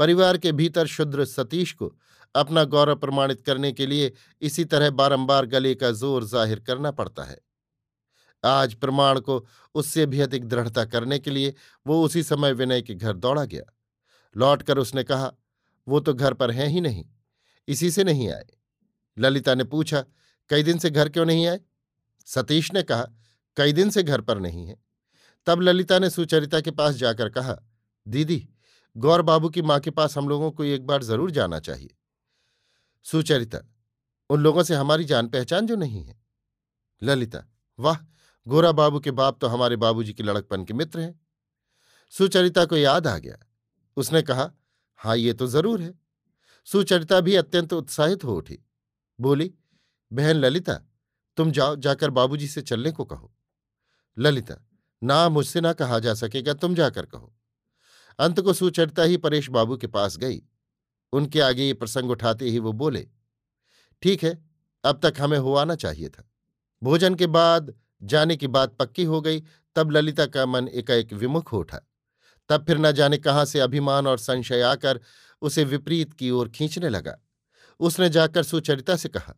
परिवार 0.00 0.38
के 0.38 0.52
भीतर 0.52 0.86
शुद्र 0.86 1.24
सतीश 1.24 1.72
को 1.72 1.94
अपना 2.34 2.64
गौरव 2.64 2.96
प्रमाणित 2.96 3.40
करने 3.40 3.72
के 3.72 3.86
लिए 3.86 4.12
इसी 4.42 4.64
तरह 4.64 4.90
बारंबार 4.90 5.46
गले 5.46 5.74
का 5.74 5.90
ज़ोर 5.92 6.24
ज़ाहिर 6.24 6.60
करना 6.60 6.90
पड़ता 6.90 7.24
है। 7.24 7.38
आज 8.44 8.74
प्रमाण 8.74 9.20
को 9.20 9.44
उससे 9.74 10.06
भी 10.06 10.20
अधिक 10.20 10.44
दृढ़ता 10.44 10.84
करने 10.84 11.18
के 11.18 11.30
लिए 11.30 11.54
वो 11.86 12.02
उसी 12.02 12.22
समय 12.22 12.52
विनय 12.52 12.82
के 12.82 12.94
घर 12.94 13.12
दौड़ा 13.12 13.44
गया। 13.44 13.62
लौटकर 14.36 14.78
उसने 14.78 15.04
कहा 15.04 15.32
वो 15.88 16.00
तो 16.00 16.14
घर 16.14 16.34
पर 16.34 16.50
हैं 16.50 16.66
ही 16.68 16.80
नहीं, 16.80 17.04
इसी 17.68 17.90
से 17.90 18.04
नहीं 18.04 18.30
आए। 18.30 18.46
ललिता 19.18 19.54
ने 19.54 19.64
पूछा, 19.64 20.04
कई 20.50 20.62
दिन 20.62 20.78
से 20.78 20.90
घर 20.90 21.08
क्यों 21.08 21.24
नहीं 21.26 21.46
आए? 21.46 21.60
सतीश 22.26 22.72
ने 22.74 22.82
कहा, 22.82 23.06
कई 23.56 23.72
दिन 23.72 23.90
से 23.90 24.02
घर 24.02 24.20
पर 24.20 24.38
नहीं 24.38 24.66
है। 24.66 24.76
तब 25.46 25.60
ललिता 25.60 25.98
ने 25.98 26.10
सुचरिता 26.10 26.60
के 26.60 26.70
पास 26.70 26.94
जाकर 26.94 27.28
कहा, 27.28 27.56
दीदी, 28.06 28.48
गौर 28.96 29.22
बाबू 29.22 29.48
की 29.48 29.62
माँ 29.62 29.78
के 29.80 29.90
पास 29.90 30.16
हम 30.18 30.28
लोगों 30.28 30.50
को 30.50 30.64
एक 30.64 30.86
बार 30.86 31.02
ज़रूर 31.02 31.30
जाना 31.30 31.58
चाहिए। 31.60 31.94
सुचरिता, 33.06 33.58
उन 34.30 34.40
लोगों 34.40 34.62
से 34.62 34.74
हमारी 34.74 35.04
जान 35.04 35.28
पहचान 35.28 35.66
जो 35.66 35.76
नहीं 35.76 36.04
है? 36.04 36.20
ललिता, 37.02 37.44
वाह, 37.78 37.96
गोरा 38.46 38.72
बाबू 38.72 39.00
के 39.00 39.10
बाप 39.10 39.38
तो 39.40 39.46
हमारे 39.46 39.76
बाबूजी 39.76 40.12
के 40.12 40.22
लड़कपन 40.22 40.64
के 40.64 40.74
मित्र 40.74 41.00
हैं। 41.00 41.20
सुचरिता 42.12 42.64
को 42.64 42.76
याद 42.76 43.06
आ 43.06 43.18
गया। 43.18 43.36
उसने 43.96 44.22
कहा 44.22 44.50
हाँ 45.00 45.16
ये 45.16 45.32
तो 45.32 45.46
ज़रूर 45.46 45.80
है। 45.80 45.92
सुचरिता 46.66 47.20
भी 47.20 47.34
अत्यंत 47.36 47.72
उत्साहित 47.72 48.24
हो 48.24 48.36
उठी। 48.36 48.58
बोली, 49.18 49.52
बहन 50.10 50.36
ललिता, 50.36 50.74
तुम 51.38 51.50
जाओ, 51.50 51.76
जाकर 51.76 52.10
बाबूजी 52.10 52.48
से 52.48 52.62
चलने 52.62 52.90
को 52.90 53.04
कहो। 53.04 53.32
ललिता, 54.16 54.54
ना 55.02 55.28
मुझसे 55.28 55.60
ना 55.60 55.72
कहा 55.72 55.98
जा 55.98 56.14
सकेगा, 56.14 56.54
तुम 56.54 56.74
जाकर 56.74 57.06
कहो। 57.06 57.32
अंत 58.18 58.40
को 58.40 58.52
सुचरिता 58.52 59.02
ही 59.02 59.16
परेश 59.16 59.48
बाबू 59.50 59.76
के 59.76 59.86
पास 59.88 60.16
गई। 60.16 60.42
उनके 61.12 61.40
आगे 61.40 61.66
ये 61.66 61.74
प्रसंग 61.74 62.10
उठाते 62.10 62.44
ही 62.44 62.58
वो 62.58 62.72
बोले, 62.74 63.06
ठीक 64.02 64.24
है, 64.24 64.38
अब 64.84 65.00
तक 65.02 65.20
हमें 65.20 65.38
हो 65.38 65.54
आना 65.54 65.74
चाहिए 65.74 66.08
था। 66.08 66.28
भोजन 66.82 67.14
के 67.14 67.26
बाद, 67.26 67.74
जाने 68.02 68.36
की 68.36 68.46
बात 68.48 68.76
पक्की 68.76 69.04
हो 69.04 69.20
गई, 69.20 69.42
तब 69.76 69.90
ललिता 69.90 70.26
का 70.26 70.44
मन 70.46 70.68
एकाएक 70.68 71.12
विमुख 71.12 71.52
हो 71.52 71.58
उठा। 71.58 71.80
तब 72.48 72.64
फिर 72.66 72.78
न 72.78 72.92
जाने 72.92 73.18
कहाँ 73.18 73.44
से 73.44 73.60
अभिमान 73.60 74.06
और 74.06 74.18
संशय 74.18 74.62
आकर 74.62 75.00
उसे 75.42 75.64
विपरीत 75.64 76.12
की 76.14 76.30
ओर 76.30 76.48
खींचने 76.48 76.88
लगा। 76.88 77.18
उसने 77.80 78.08
जाकर 78.08 78.42
सुचरिता 78.42 78.96
से 78.96 79.08
कहा, 79.08 79.34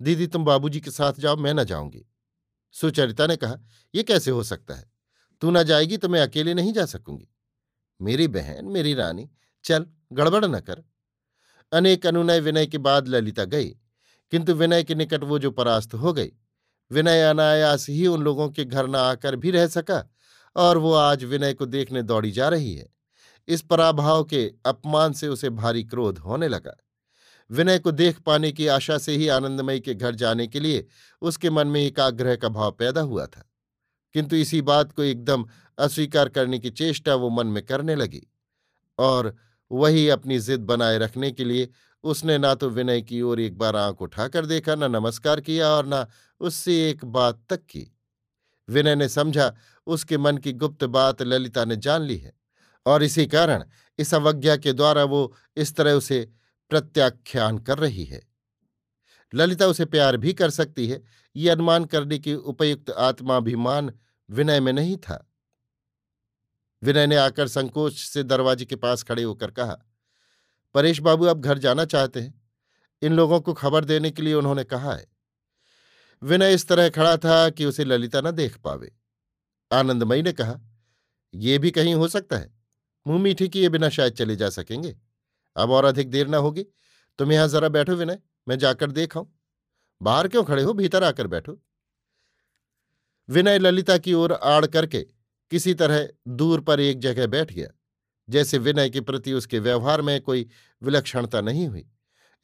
दीदी, 0.00 0.26
तुम 0.26 0.44
बाबूजी 0.44 0.80
के 0.80 0.90
साथ 0.90 1.12
जाओ, 1.18 1.36
मैं 1.36 1.54
न 1.54 1.64
जाऊँगी। 1.64 2.04
सुचरिता 2.72 3.26
ने 3.26 3.36
कहा 3.36 3.58
यह 3.94 4.02
कैसे 4.02 4.30
हो 4.30 4.42
सकता 4.42 4.74
है? 4.74 4.90
तू 5.40 5.50
न 5.50 5.62
जाएगी 5.62 5.96
तो 5.96 6.08
मैं 6.08 6.20
अकेले 6.20 6.54
नहीं 6.54 6.72
जा 6.72 6.86
सकूँगी। 6.86 7.28
मेरी 8.00 8.28
बहन, 8.28 8.64
मेरी 8.64 8.94
रानी, 8.94 9.30
चल, 9.64 9.86
गड़बड़ 10.12 10.44
न 10.44 10.60
कर। 10.60 10.82
अनेक 11.72 12.06
अनुनय 12.06 12.40
विनय 12.40 12.66
के 12.66 12.78
बाद 12.78 13.08
ललिता 13.08 13.44
गई, 13.44 13.68
किंतु 14.32 14.54
विनय 14.54 14.84
के 14.84 14.94
निकट 14.94 15.24
वो 15.24 15.38
जो 15.38 15.50
परास्त 15.50 15.94
हो 15.94 16.12
गई, 16.12 16.32
विनय 16.90 17.22
अनायास 17.22 17.88
ही 17.88 18.06
उन 18.06 18.22
लोगों 18.22 18.48
के 18.48 18.64
घर 18.64 18.86
न 18.86 18.96
आकर 18.96 19.36
भी 19.36 19.50
रह 19.50 19.66
सका 19.66 20.08
और 20.56 20.78
वो 20.78 20.92
आज 20.92 21.24
विनय 21.24 21.52
को 21.52 21.66
देखने 21.66 22.02
दौड़ी 22.02 22.30
जा 22.30 22.48
रही 22.48 22.74
है। 22.74 22.88
इस 23.48 23.62
पराभाव 23.62 24.24
के 24.24 24.52
अपमान 24.66 25.12
से 25.12 25.28
उसे 25.28 25.50
भारी 25.50 25.84
क्रोध 25.84 26.18
होने 26.18 26.48
लगा। 26.48 26.76
विनय 27.50 27.78
को 27.78 27.90
देख 27.90 28.20
पाने 28.20 28.52
की 28.52 28.66
आशा 28.66 28.98
से 28.98 29.12
ही 29.12 29.28
आनंदमयी 29.28 29.80
के 29.80 29.94
घर 29.94 30.14
जाने 30.14 30.46
के 30.46 30.60
लिए 30.60 30.86
उसके 31.22 31.50
मन 31.50 31.66
में 31.66 31.80
एक 31.80 32.00
आग्रह 32.00 32.36
का 32.36 32.48
भाव 32.48 32.70
पैदा 32.70 33.00
हुआ 33.00 33.26
था। 33.26 33.52
किंतु 34.12 34.36
इसी 34.36 34.62
बात 34.62 34.92
को 34.92 35.02
एकदम 35.02 35.46
अस्वीकार 35.78 36.28
करने 36.28 36.58
की 36.58 36.70
चेष्टा 36.70 37.14
वो 37.14 37.30
मन 37.30 37.46
में 37.46 37.66
करने 37.66 37.94
लगी। 37.94 38.26
और 38.98 39.36
वही 39.72 40.08
अपनी 40.08 40.38
जिद 40.38 40.60
बनाए 40.60 40.98
रखने 40.98 41.30
के 41.30 41.44
लिए 41.44 41.68
उसने 42.04 42.38
ना 42.38 42.54
तो 42.54 42.70
विनय 42.70 43.02
की 43.02 43.22
ओर 43.22 43.40
एक 43.40 43.58
बार 43.58 43.76
आँख 43.76 44.02
उठाकर 44.02 44.46
देखा, 44.46 44.74
न 44.74 44.84
नमस्कार 44.84 45.40
किया 45.40 45.68
और 45.68 45.86
ना 45.86 46.06
उससे 46.40 46.90
एक 46.90 47.04
बात 47.04 47.42
तक 47.50 47.56
की। 47.56 47.95
विनय 48.68 48.94
ने 48.94 49.08
समझा, 49.08 49.54
उसके 49.86 50.18
मन 50.18 50.38
की 50.38 50.52
गुप्त 50.52 50.84
बात 50.84 51.22
ललिता 51.22 51.64
ने 51.64 51.76
जान 51.76 52.02
ली 52.02 52.16
है 52.16 52.32
और 52.86 53.02
इसी 53.02 53.26
कारण 53.26 53.64
इस 53.98 54.14
अवज्ञा 54.14 54.56
के 54.56 54.72
द्वारा 54.72 55.04
वो 55.04 55.36
इस 55.56 55.76
तरह 55.76 55.92
उसे 55.92 56.32
प्रत्याख्यान 56.68 57.58
कर 57.58 57.78
रही 57.78 58.04
है। 58.04 58.22
ललिता 59.34 59.66
उसे 59.66 59.84
प्यार 59.84 60.16
भी 60.16 60.32
कर 60.32 60.50
सकती 60.50 60.88
है, 60.88 61.02
ये 61.36 61.50
अनुमान 61.50 61.84
करने 61.84 62.18
की 62.18 62.34
उपयुक्त 62.34 62.90
आत्माभिमान 62.90 63.92
विनय 64.30 64.60
में 64.60 64.72
नहीं 64.72 64.96
था। 64.96 65.32
विनय 66.82 67.06
ने 67.06 67.16
आकर 67.16 67.48
संकोच 67.48 67.94
से 67.94 68.22
दरवाजे 68.22 68.64
के 68.64 68.76
पास 68.76 69.02
खड़े 69.02 69.22
होकर 69.22 69.50
कहा, 69.50 69.78
परेश 70.74 71.00
बाबू 71.00 71.24
अब 71.24 71.40
घर 71.40 71.58
जाना 71.58 71.84
चाहते 71.84 72.20
हैं? 72.20 72.42
इन 73.02 73.12
लोगों 73.12 73.40
को 73.40 73.54
खबर 73.54 73.84
देने 73.84 74.10
के 74.10 74.22
लिए 74.22 74.34
उन्होंने 74.34 74.64
कहा 74.64 74.92
है। 74.92 75.15
विनय 76.22 76.54
इस 76.54 76.66
तरह 76.68 76.88
खड़ा 76.88 77.16
था 77.16 77.48
कि 77.50 77.64
उसे 77.64 77.84
ललिता 77.84 78.20
न 78.20 78.30
देख 78.30 78.56
पावे। 78.56 78.92
आनंदमयी 79.70 80.22
ने 80.22 80.32
कहा 80.32 80.58
यह 81.34 81.58
भी 81.58 81.70
कहीं 81.70 81.94
हो 81.94 82.08
सकता 82.08 82.36
है। 82.36 82.54
मुँह 83.06 83.22
मीठी 83.22 83.48
किए 83.48 83.68
बिना 83.68 83.88
शायद 83.88 84.12
चले 84.12 84.36
जा 84.36 84.48
सकेंगे। 84.50 84.96
अब 85.56 85.70
और 85.70 85.84
अधिक 85.84 86.10
देर 86.10 86.26
ना 86.28 86.36
होगी। 86.36 86.64
तुम 87.18 87.32
यहाँ 87.32 87.48
जरा 87.48 87.68
बैठो 87.68 87.94
विनय, 87.94 88.18
मैं 88.48 88.58
जाकर 88.58 88.90
देखाऊं 88.90 89.26
बाहर 90.00 90.28
क्यों 90.28 90.44
खड़े 90.44 90.62
हो? 90.62 90.72
भीतर 90.72 91.04
आकर 91.04 91.26
बैठो। 91.26 91.58
विनय 93.28 93.58
ललिता 93.58 93.96
की 93.98 94.12
ओर 94.14 94.32
आड़ 94.32 94.66
करके 94.66 95.00
किसी 95.52 95.74
तरह 95.74 96.08
दूर 96.28 96.60
पर 96.60 96.80
एक 96.80 96.98
जगह 96.98 97.26
बैठ 97.26 97.52
गया, 97.52 97.68
जैसे 98.28 98.58
विनय 98.58 98.90
के 98.90 99.00
प्रति 99.00 99.32
उसके 99.32 99.58
व्यवहार 99.58 100.02
में 100.02 100.20
कोई 100.20 100.48
विलक्षणता 100.82 101.40
नहीं 101.40 101.66
हुई। 101.68 101.86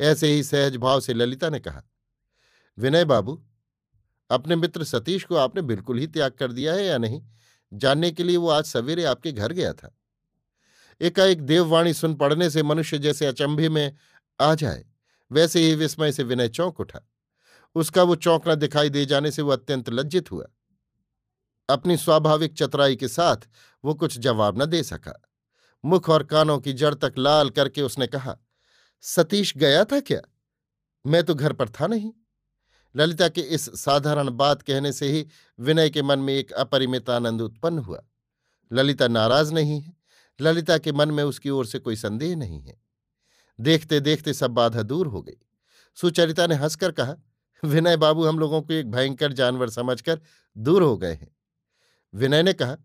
ऐसे 0.00 0.28
ही 0.28 0.42
सहज 0.42 0.76
भाव 0.76 1.00
से 1.00 1.14
ललिता 1.14 1.48
ने 1.48 1.60
कहा, 1.60 1.82
विनय 2.78 3.04
बाबू 3.04 3.42
अपने 4.32 4.56
मित्र 4.56 4.84
सतीश 4.84 5.24
को 5.24 5.36
आपने 5.36 5.62
बिल्कुल 5.62 5.98
ही 5.98 6.06
त्याग 6.06 6.32
कर 6.32 6.52
दिया 6.52 6.74
है 6.74 6.84
या 6.84 6.98
नहीं? 6.98 7.22
जानने 7.72 8.10
के 8.10 8.24
लिए 8.24 8.36
वो 8.36 8.48
आज 8.48 8.64
सवेरे 8.64 9.04
आपके 9.04 9.32
घर 9.32 9.52
गया 9.52 9.72
था। 9.72 9.96
एकाएक 11.00 11.42
देववाणी 11.42 11.94
सुन 11.94 12.14
पड़ने 12.14 12.50
से 12.50 12.62
मनुष्य 12.62 12.98
जैसे 12.98 13.26
अचंभे 13.26 13.68
में 13.68 13.96
आ 14.40 14.54
जाए, 14.54 14.84
वैसे 15.32 15.60
ही 15.60 15.74
विस्मय 15.74 16.12
से 16.12 16.22
विनय 16.22 16.48
चौंक 16.48 16.80
उठा। 16.80 17.00
उसका 17.74 18.02
वो 18.02 18.14
चौंकना 18.14 18.54
दिखाई 18.54 18.90
दे 18.90 19.06
जाने 19.06 19.30
से 19.30 19.42
वो 19.42 19.50
अत्यंत 19.50 19.90
लज्जित 19.90 20.30
हुआ। 20.30 20.46
अपनी 21.68 21.96
स्वाभाविक 21.96 22.54
चतुराई 22.54 22.96
के 22.96 23.08
साथ 23.08 23.36
वो 23.84 23.94
कुछ 23.94 24.18
जवाब 24.18 24.62
न 24.62 24.66
दे 24.66 24.82
सका। 24.82 25.22
मुख 25.84 26.10
और 26.10 26.22
कानों 26.22 26.58
की 26.58 26.72
जड़ 26.72 26.94
तक 26.94 27.14
लाल 27.18 27.50
करके 27.50 27.82
उसने 27.82 28.06
कहा, 28.06 28.38
सतीश 29.00 29.56
गया 29.56 29.84
था 29.84 30.00
क्या? 30.00 30.20
मैं 31.06 31.24
तो 31.24 31.34
घर 31.34 31.52
पर 31.52 31.68
था 31.68 31.86
नहीं। 31.86 32.12
ललिता 32.96 33.28
के 33.28 33.40
इस 33.40 33.82
साधारण 33.82 34.30
बात 34.30 34.62
कहने 34.62 34.92
से 34.92 35.08
ही 35.08 35.26
विनय 35.60 35.90
के 35.90 36.02
मन 36.02 36.18
में 36.18 36.34
एक 36.34 36.52
अपरिमित 36.52 37.10
आनंद 37.10 37.40
उत्पन्न 37.40 37.78
हुआ। 37.78 38.02
ललिता 38.72 39.08
नाराज़ 39.08 39.52
नहीं 39.52 39.80
है। 39.80 39.96
ललिता 40.40 40.78
के 40.78 40.92
मन 40.92 41.10
में 41.10 41.24
उसकी 41.24 41.50
ओर 41.50 41.66
से 41.66 41.78
कोई 41.78 41.96
संदेह 41.96 42.36
नहीं 42.36 42.60
है। 42.60 42.80
देखते 43.60 44.00
देखते 44.00 44.32
सब 44.32 44.50
बाधा 44.50 44.82
दूर 44.82 45.06
हो 45.06 45.22
गई। 45.22 45.36
सुचरिता 45.94 46.46
ने 46.46 46.54
हंसकर 46.54 46.92
कहा, 46.92 47.16
विनय 47.64 47.96
बाबू, 47.96 48.24
हम 48.24 48.38
लोगों 48.38 48.62
को 48.62 48.72
एक 48.72 48.90
भयंकर 48.90 49.32
जानवर 49.32 49.70
समझकर 49.70 50.20
दूर 50.58 50.82
हो 50.82 50.96
गए 50.96 51.14
हैं। 51.14 51.36
विनय 52.14 52.42
ने 52.42 52.52
कहा, 52.52 52.76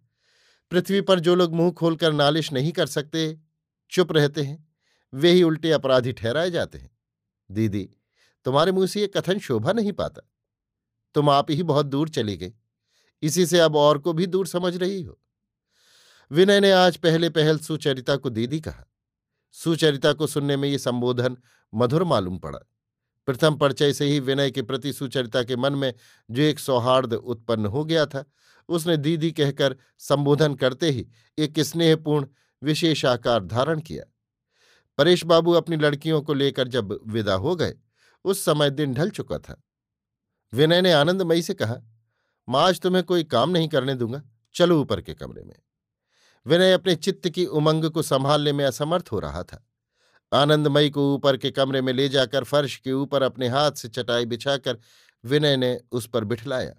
पृथ्वी 0.72 1.02
पर 1.02 1.20
जो 1.20 1.36
लोग 1.36 1.54
मुँह 1.54 1.72
खोलकर 1.72 2.14
नालिश 2.14 2.54
नहीं 2.54 2.72
कर 2.72 2.86
सकते, 2.86 3.40
चुप 3.90 4.12
रहते 4.12 4.42
हैं। 4.42 4.68
वे 5.14 5.32
ही 5.32 5.44
उल्टे 5.44 5.72
अपराधी 5.72 6.12
ठहराए 6.12 6.52
जाते 6.52 6.78
हैं। 6.78 6.92
दीदी 7.52 7.90
तुम्हारे 8.48 8.72
मुँह 8.72 8.88
से 8.88 9.02
ये 9.02 9.08
कथन 9.08 9.40
शोभा 9.40 9.72
नहीं 9.72 9.92
पाता। 9.92 10.22
तुम 11.14 11.30
आप 11.30 11.52
ही 11.52 11.64
बहुत 11.64 11.86
दूर 11.86 12.10
चली 12.10 12.38
गई 12.38 12.54
इसी 13.22 13.46
से 13.46 13.60
अब 13.60 13.76
और 13.76 13.98
को 13.98 14.14
भी 14.14 14.28
दूर 14.28 14.48
समझ 14.48 14.78
रही 14.78 15.02
हो। 15.04 15.20
विनय 16.32 16.60
ने 16.60 16.72
आज 16.72 16.98
पहले 16.98 17.30
पहल 17.30 17.58
सुचरिता 17.58 18.16
को 18.16 18.30
दीदी 18.30 18.60
कहा। 18.60 18.92
सुचरिता 19.52 20.14
को 20.14 20.28
सुनने 20.28 20.58
में 20.58 20.70
ये 20.70 20.78
संबोधन 20.78 21.38
मधुर 21.74 22.04
मालूम 22.04 22.38
पड़ा। 22.38 22.60
प्रथम 23.26 23.56
परिचय 23.56 23.94
से 23.94 24.06
ही 24.06 24.20
विनय 24.20 24.52
के 24.52 24.62
प्रति 24.62 24.94
सुचरिता 24.94 25.44
के 25.44 25.56
मन 25.56 25.74
में 25.74 25.94
जो 26.32 26.42
एक 26.42 26.60
सौहार्द 26.60 27.14
उत्पन्न 27.14 27.66
हो 27.66 27.86
गया 27.86 28.06
था, 28.06 28.26
उसने 28.70 28.98
दीदी 28.98 29.32
कहकर 29.32 29.76
संबोधन 29.98 30.56
करते 30.56 30.92
ही 30.92 31.08
एक 31.38 31.60
स्नेहपूर्ण, 31.60 32.28
विशेष 32.64 33.06
आकार 33.06 33.46
धारण 33.46 33.80
किया। 33.80 34.04
परेश 34.98 35.26
बाबू 35.26 35.52
अपनी 35.52 35.76
लड़कियों 35.76 36.22
को 36.22 36.34
लेकर 36.34 36.68
जब 36.68 37.00
विदा 37.08 37.34
हो 37.34 37.56
गए 37.56 37.76
उस 38.28 38.46
समय 38.46 38.70
दिन 38.70 38.94
ढल 38.94 39.10
चुका 39.10 39.38
था। 39.38 39.62
विनय 40.54 40.82
ने 40.82 40.92
आनंदमयी 40.92 41.42
से 41.42 41.54
कहा, 41.54 41.78
माँ, 42.50 42.68
आज 42.68 42.80
तुम्हें 42.80 43.04
कोई 43.04 43.24
काम 43.24 43.50
नहीं 43.50 43.68
करने 43.68 43.96
दूँगा, 43.96 44.22
चलो 44.56 44.82
ऊपर 44.82 45.02
के 45.02 45.14
कमरे 45.14 45.44
में। 45.44 45.56
विनय 46.46 46.74
अपने 46.74 46.96
चित्त 46.96 47.30
की 47.30 47.46
उमंग 47.46 47.86
को 47.86 48.02
संभालने 48.02 48.54
में 48.54 48.66
असमर्थ 48.66 49.10
हो 49.12 49.20
रहा 49.20 49.44
था। 49.44 49.64
आनंदमयी 50.34 50.90
को 50.90 51.14
ऊपर 51.16 51.38
के 51.38 51.52
कमरे 51.52 51.82
में 51.82 51.94
ले 51.94 52.10
जाकर 52.10 52.44
फर्श 52.44 52.78
के 52.78 52.94
ऊपर 52.94 53.22
अपने 53.22 53.48
हाथ 53.48 53.72
से 53.72 53.88
चटाई 53.88 54.26
बिछाकर 54.26 54.78
विनय 55.26 55.58
ने 55.58 55.80
उस 55.92 56.08
पर 56.08 56.24
बिठलाया। 56.24 56.76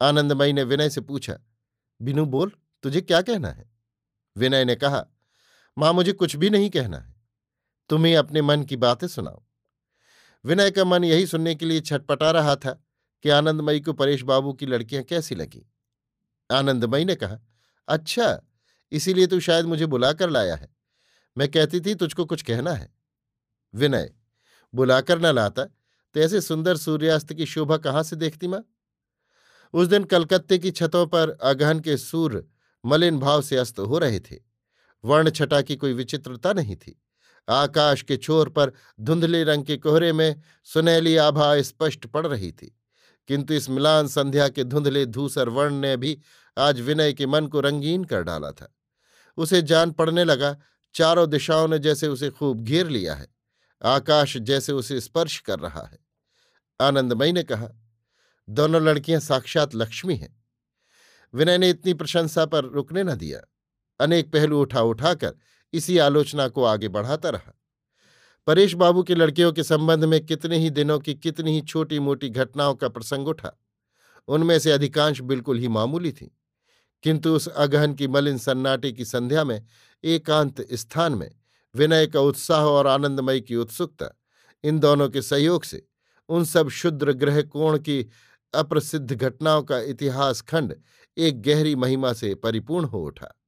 आनंदमयी 0.00 0.52
ने 0.52 0.62
विनय 0.62 0.90
से 0.90 1.00
पूछा, 1.00 1.38
बिनू 2.02 2.26
बोल, 2.26 2.52
तुझे 2.82 3.00
क्या 3.00 3.22
कहना 3.22 3.48
है? 3.48 3.70
विनय 4.36 4.64
ने 4.64 4.74
कहा, 4.74 5.06
माँ, 5.78 5.92
मुझे 5.92 6.12
कुछ 6.12 6.36
भी 6.36 6.50
नहीं 6.50 6.70
कहना 6.70 6.98
है। 6.98 7.14
तुम्हें 7.88 8.16
अपने 8.16 8.42
मन 8.42 8.62
की 8.62 8.76
बातें 8.76 9.06
सुनाओ। 9.08 9.42
विनय 10.44 10.70
का 10.70 10.84
मन 10.84 11.04
यही 11.04 11.26
सुनने 11.26 11.54
के 11.54 11.66
लिए 11.66 11.80
छटपटा 11.80 12.30
रहा 12.30 12.56
था 12.56 12.84
कि 13.22 13.28
आनंदमयी 13.28 13.80
को 13.80 13.92
परेश 13.92 14.22
बाबू 14.22 14.52
की 14.52 14.66
लड़कियाँ 14.66 15.02
कैसी 15.02 15.34
लगी। 15.34 15.70
आनंदमयी 16.50 17.04
ने 17.04 17.14
कहा 17.14 17.38
अच्छा 17.88 18.42
इसीलिए 18.92 19.26
तू 19.26 19.40
शायद 19.40 19.66
मुझे 19.66 19.86
बुलाकर 19.86 20.30
लाया 20.30 20.54
है। 20.54 20.76
मैं 21.38 21.50
कहती 21.50 21.80
थी, 21.80 21.94
तुझको 21.94 22.24
कुछ 22.24 22.42
कहना 22.42 22.72
है। 22.72 22.94
विनय, 23.74 24.14
बुलाकर 24.74 25.18
न 25.18 25.26
लाता? 25.26 25.64
तो 26.14 26.20
ऐसे 26.20 26.40
सुंदर 26.40 26.76
सूर्यास्त 26.76 27.32
की 27.32 27.46
शोभा 27.46 27.76
कहाँ 27.76 28.02
से 28.02 28.16
देखती 28.16 28.48
माँ? 28.48 28.64
उस 29.72 29.88
दिन 29.88 30.04
कलकत्ते 30.04 30.58
की 30.58 30.70
छतों 30.70 31.06
पर 31.06 31.30
अगहन 31.30 31.80
के 31.80 31.96
सूर्य 31.96 32.44
मलिन 32.84 33.18
भाव 33.18 33.42
से 33.42 33.56
अस्त 33.56 33.78
हो 33.78 33.98
रहे 33.98 34.20
थे। 34.20 34.36
वर्ण 35.04 35.30
छटा 35.30 35.62
की 35.62 35.76
कोई 35.76 35.92
विचित्रता 35.92 36.52
नहीं 36.52 36.76
थी। 36.76 37.03
आकाश 37.48 38.02
के 38.02 38.16
छोर 38.16 38.48
पर 38.48 38.72
धुंधले 39.00 39.44
रंग 39.44 39.64
के 39.64 39.76
कोहरे 39.76 40.12
में 40.12 40.40
सुनहली 40.64 41.16
आभा 41.16 41.62
स्पष्ट 41.62 42.06
पड़ 42.06 42.26
रही 42.26 42.52
थी। 42.52 42.80
किंतु 43.28 43.54
इस 43.54 43.70
मिलान 43.70 44.08
संध्या 44.08 44.48
के 44.48 44.64
धुंधले 44.64 45.06
धूसर 45.06 45.48
वर्ण 45.48 45.74
ने 45.74 45.96
भी 45.96 46.20
आज 46.58 46.80
विनय 46.80 47.12
के 47.12 47.26
मन 47.26 47.46
को 47.46 47.60
रंगीन 47.60 48.04
कर 48.04 48.22
डाला 48.22 48.50
था। 48.50 48.74
उसे 49.36 49.62
जान 49.62 49.90
पड़ने 49.90 50.24
लगा, 50.24 50.56
चारों 50.94 51.30
दिशाओं 51.30 51.68
ने 51.68 51.78
जैसे 51.78 52.08
उसे 52.08 52.30
खूब 52.30 52.64
घेर 52.64 52.86
लिया 52.86 53.14
है, 53.14 53.28
आकाश 53.84 54.36
जैसे 54.36 54.72
उसे 54.72 55.00
स्पर्श 55.00 55.40
कर 55.40 55.58
रहा 55.58 55.88
है। 55.92 55.98
आनंदमयी 56.80 57.32
ने 57.32 57.42
कहा, 57.42 57.68
दोनों 58.50 58.82
लड़कियाँ 58.82 59.20
साक्षात 59.20 59.74
लक्ष्मी 59.74 60.16
हैं। 60.16 60.44
विनय 61.34 61.58
ने 61.58 61.70
इतनी 61.70 61.94
प्रशंसा 61.94 62.46
पर 62.46 62.64
रुकने 62.64 63.04
न 63.04 63.14
दिया। 63.14 63.40
अनेक 64.00 64.32
पहलू 64.32 64.62
उठा 64.62 64.80
उठाकर 64.80 65.34
इसी 65.74 65.98
आलोचना 65.98 66.48
को 66.48 66.64
आगे 66.64 66.88
बढ़ाता 66.88 67.28
रहा। 67.28 67.58
परेश 68.46 68.74
बाबू 68.74 69.02
की 69.02 69.14
लड़कियों 69.14 69.52
के 69.52 69.62
संबंध 69.62 70.04
में 70.04 70.26
कितने 70.26 70.58
ही 70.58 70.70
दिनों 70.70 70.98
की 70.98 71.14
कितनी 71.14 71.52
ही 71.52 71.60
छोटी 71.60 71.98
मोटी 71.98 72.28
घटनाओं 72.28 72.74
का 72.74 72.88
प्रसंग 72.88 73.28
उठा, 73.28 73.60
उनमें 74.28 74.58
से 74.58 74.72
अधिकांश 74.72 75.20
बिल्कुल 75.20 75.58
ही 75.58 75.68
मामूली 75.68 76.12
थी। 76.12 76.36
किंतु 77.02 77.36
उस 77.36 77.48
अगहन 77.48 77.94
की 77.94 78.08
मलिन 78.08 78.38
सन्नाटे 78.38 78.92
की 78.92 79.04
संध्या 79.04 79.44
में, 79.44 79.66
एकांत 80.04 80.66
स्थान 80.72 81.14
में, 81.14 81.30
विनय 81.74 82.06
का 82.06 82.20
उत्साह 82.20 82.64
और 82.64 82.86
आनंदमय 82.86 83.40
की 83.40 83.56
उत्सुकता, 83.56 84.18
इन 84.64 84.78
दोनों 84.78 85.08
के 85.08 85.22
सहयोग 85.22 85.64
से, 85.64 85.86
उन 86.28 86.44
सब 86.44 86.68
शुद्र 86.68 87.12
ग्रह 87.12 87.42
कोण 87.42 87.78
की 87.78 88.10
अप्रसिद्ध 88.54 89.12
घटनाओं 89.12 89.62
का 89.62 89.78
इतिहास 89.78 90.40
खंड 90.40 90.74
एक 91.18 91.42
गहरी 91.42 91.76
महिमा 91.76 92.12
से 92.12 92.34
परिपूर्ण 92.34 92.86
हो 92.86 93.04
उठा। 93.04 93.40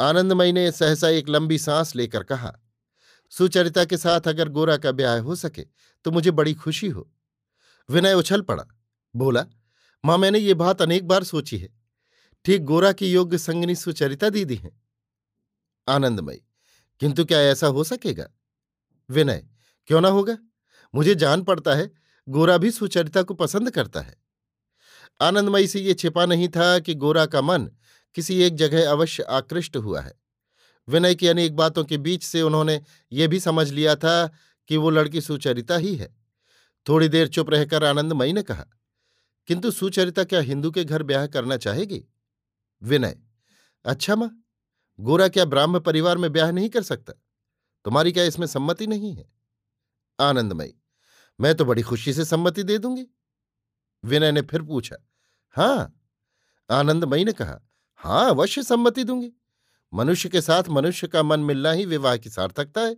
आनंदमयी 0.00 0.52
ने 0.52 0.70
सहसा 0.72 1.08
एक 1.08 1.28
लंबी 1.28 1.58
सांस 1.58 1.94
लेकर 1.96 2.22
कहा, 2.22 2.52
सुचरिता 3.32 3.84
के 3.84 3.96
साथ 3.96 4.28
अगर 4.28 4.48
गोरा 4.48 4.76
का 4.76 4.92
ब्याह 4.92 5.18
हो 5.18 5.36
सके 5.36 5.64
तो 6.04 6.10
मुझे 6.10 6.30
बड़ी 6.30 6.54
खुशी 6.54 6.88
हो। 6.88 7.08
विनय 7.88 8.14
उछल 8.14 8.42
पड़ा, 8.42 8.64
बोला, 9.14 9.44
माँ, 10.04 10.18
मैंने 10.18 10.38
ये 10.38 10.54
बात 10.54 10.82
अनेक 10.82 11.06
बार 11.08 11.24
सोची 11.24 11.58
है। 11.58 11.68
ठीक 12.44 12.62
गोरा 12.62 12.92
की 12.92 13.12
योग्य 13.12 13.38
संगनी 13.38 13.74
सुचरिता 13.74 14.28
दीदी 14.30 14.54
हैं। 14.54 14.80
आनंदमयी 15.88 16.42
किंतु 17.00 17.24
क्या 17.24 17.40
ऐसा 17.40 17.66
हो 17.66 17.84
सकेगा? 17.84 18.28
विनय, 19.10 19.44
क्यों 19.86 20.00
ना 20.00 20.08
होगा? 20.08 20.36
मुझे 20.94 21.14
जान 21.14 21.42
पड़ता 21.42 21.74
है, 21.74 21.90
गोरा 22.28 22.58
भी 22.58 22.70
सुचरिता 22.70 23.22
को 23.22 23.34
पसंद 23.34 23.70
करता 23.70 24.00
है। 24.00 24.16
आनंदमयी 25.20 25.66
से 25.66 25.80
ये 25.80 25.94
छिपा 25.94 26.26
नहीं 26.26 26.48
था 26.48 26.78
कि 26.78 26.94
गोरा 26.94 27.26
का 27.26 27.42
मन 27.42 27.70
किसी 28.16 28.40
एक 28.42 28.56
जगह 28.56 28.90
अवश्य 28.90 29.22
आकृष्ट 29.22 29.76
हुआ 29.76 30.00
है। 30.00 30.12
विनय 30.88 31.14
की 31.14 31.26
अनेक 31.26 31.56
बातों 31.56 31.84
के 31.84 31.98
बीच 31.98 32.22
से 32.22 32.42
उन्होंने 32.42 32.80
ये 33.12 33.28
भी 33.28 33.40
समझ 33.40 33.70
लिया 33.70 33.94
था 33.96 34.26
कि 34.70 34.76
वो 34.76 34.90
लड़की 34.90 35.20
सुचरिता 35.20 35.76
ही 35.76 35.94
है। 35.96 36.14
थोड़ी 36.86 37.08
देर 37.08 37.28
चुप 37.28 37.50
रहकर 37.50 37.84
आनंदमयी 37.84 38.32
ने 38.32 38.42
कहा, 38.42 38.64
किंतु 39.48 39.70
सुचरिता 39.70 40.24
क्या 40.24 40.40
हिंदू 40.40 40.70
के 40.70 40.84
घर 40.84 41.02
ब्याह 41.02 41.26
करना 41.26 41.56
चाहेगी? 41.56 42.04
विनय 42.82 43.18
अच्छा 43.84 44.16
माँ, 44.16 44.30
गोरा 44.98 45.28
क्या 45.28 45.44
ब्राह्म 45.44 45.80
परिवार 45.80 46.18
में 46.18 46.32
ब्याह 46.32 46.50
नहीं 46.50 46.68
कर 46.68 46.82
सकता? 46.82 47.12
तुम्हारी 47.84 48.12
क्या 48.12 48.24
इसमें 48.24 48.46
सम्मति 48.46 48.86
नहीं 48.86 49.14
है? 49.14 49.28
आनंदमयी, 50.18 50.74
मैं 51.38 51.54
तो 51.54 51.64
बड़ी 51.64 51.82
खुशी 51.82 52.12
से 52.12 52.24
सम्मति 52.24 52.62
दे 52.62 52.78
दूँगी। 52.78 53.06
विनय 54.04 54.32
ने 54.32 54.42
फिर 54.42 54.62
पूछा, 54.62 54.96
हाँ? 55.56 55.94
आनंदमयी 56.70 57.24
ने 57.24 57.32
कहा 57.32 57.60
हाँ, 58.00 58.30
अवश्य 58.30 58.62
सम्मति 58.62 59.04
दूँगी। 59.04 59.32
मनुष्य 59.94 60.28
के 60.28 60.40
साथ 60.40 60.62
मनुष्य 60.68 61.06
का 61.06 61.22
मन 61.22 61.40
मिलना 61.40 61.70
ही 61.70 61.86
विवाह 61.86 62.16
की 62.16 62.30
सार्थकता 62.30 62.80
है। 62.80 62.96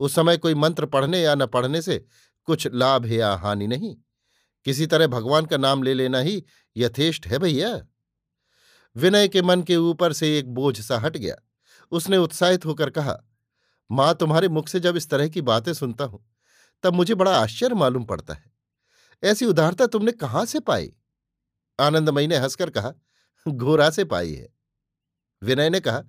उस 0.00 0.14
समय 0.14 0.36
कोई 0.36 0.54
मंत्र 0.54 0.86
पढ़ने 0.86 1.20
या 1.20 1.34
न 1.34 1.46
पढ़ने 1.46 1.82
से 1.82 2.04
कुछ 2.44 2.68
लाभ 2.74 3.06
या 3.06 3.34
हानि 3.34 3.66
नहीं। 3.66 3.96
किसी 4.64 4.86
तरह 4.86 5.06
भगवान 5.06 5.46
का 5.46 5.56
नाम 5.56 5.82
ले 5.82 5.94
लेना 5.94 6.18
ही 6.18 6.44
यथेष्ट 6.76 7.26
है 7.26 7.38
भैया। 7.38 7.86
विनय 8.96 9.28
के 9.28 9.42
मन 9.42 9.62
के 9.62 9.76
ऊपर 9.76 10.12
से 10.12 10.38
एक 10.38 10.54
बोझ 10.54 10.80
सा 10.80 10.98
हट 10.98 11.16
गया। 11.16 11.36
उसने 11.90 12.16
उत्साहित 12.16 12.66
होकर 12.66 12.90
कहा, 12.90 13.18
माँ, 13.90 14.14
तुम्हारे 14.14 14.48
मुख 14.48 14.68
से 14.68 14.80
जब 14.80 14.96
इस 14.96 15.10
तरह 15.10 15.28
की 15.28 15.40
बातें 15.40 15.74
सुनता 15.74 16.04
हूँ, 16.04 16.32
तब 16.82 16.94
मुझे 16.94 17.14
बड़ा 17.14 17.36
आश्चर्य 17.36 17.74
मालूम 17.74 18.04
पड़ता 18.04 18.34
है। 18.34 18.52
ऐसी 19.24 19.46
उदारता 19.46 19.86
तुमने 19.86 20.12
कहाँ 20.12 20.44
से 20.44 20.60
पाई? 20.60 20.92
आनंदमयी 21.80 22.26
ने 22.26 22.36
हंसकर 22.36 22.70
कहा 22.70 22.92
गोरा 23.48 23.90
से 23.90 24.04
पाई 24.04 24.34
है। 24.34 24.48
विनय 25.42 25.70
ने 25.70 25.80
कहा 25.80 26.02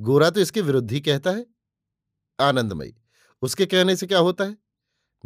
गोरा 0.00 0.30
तो 0.30 0.40
इसके 0.40 0.60
विरुद्ध 0.60 0.92
ही 0.92 1.00
कहता 1.00 1.30
है। 1.30 1.46
आनंदमयी, 2.40 2.94
उसके 3.42 3.66
कहने 3.66 3.96
से 3.96 4.06
क्या 4.06 4.18
होता 4.18 4.44
है? 4.44 4.56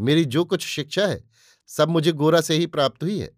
मेरी 0.00 0.24
जो 0.24 0.44
कुछ 0.44 0.66
शिक्षा 0.66 1.06
है, 1.06 1.24
सब 1.66 1.88
मुझे 1.88 2.12
गोरा 2.12 2.40
से 2.40 2.54
ही 2.54 2.66
प्राप्त 2.66 3.02
हुई 3.02 3.18
है। 3.18 3.36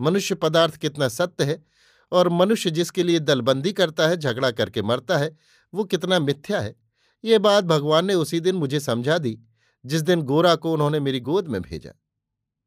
मनुष्य 0.00 0.34
पदार्थ 0.34 0.76
कितना 0.76 1.08
सत्य 1.08 1.44
है 1.44 1.64
और 2.12 2.28
मनुष्य 2.28 2.70
जिसके 2.70 3.02
लिए 3.02 3.18
दलबंदी 3.18 3.72
करता 3.72 4.08
है, 4.08 4.16
झगड़ा 4.16 4.50
करके 4.50 4.82
मरता 4.82 5.18
है, 5.18 5.36
वो 5.74 5.84
कितना 5.84 6.18
मिथ्या 6.18 6.60
है। 6.60 6.76
ये 7.24 7.38
बात 7.38 7.64
भगवान 7.64 8.04
ने 8.04 8.14
उसी 8.14 8.40
दिन 8.40 8.56
मुझे 8.56 8.80
समझा 8.80 9.18
दी, 9.18 9.40
जिस 9.86 10.02
दिन 10.02 10.22
गोरा 10.22 10.54
को 10.54 10.72
उन्होंने 10.72 11.00
मेरी 11.00 11.20
गोद 11.20 11.48
में 11.48 11.62
भेजा। 11.62 11.92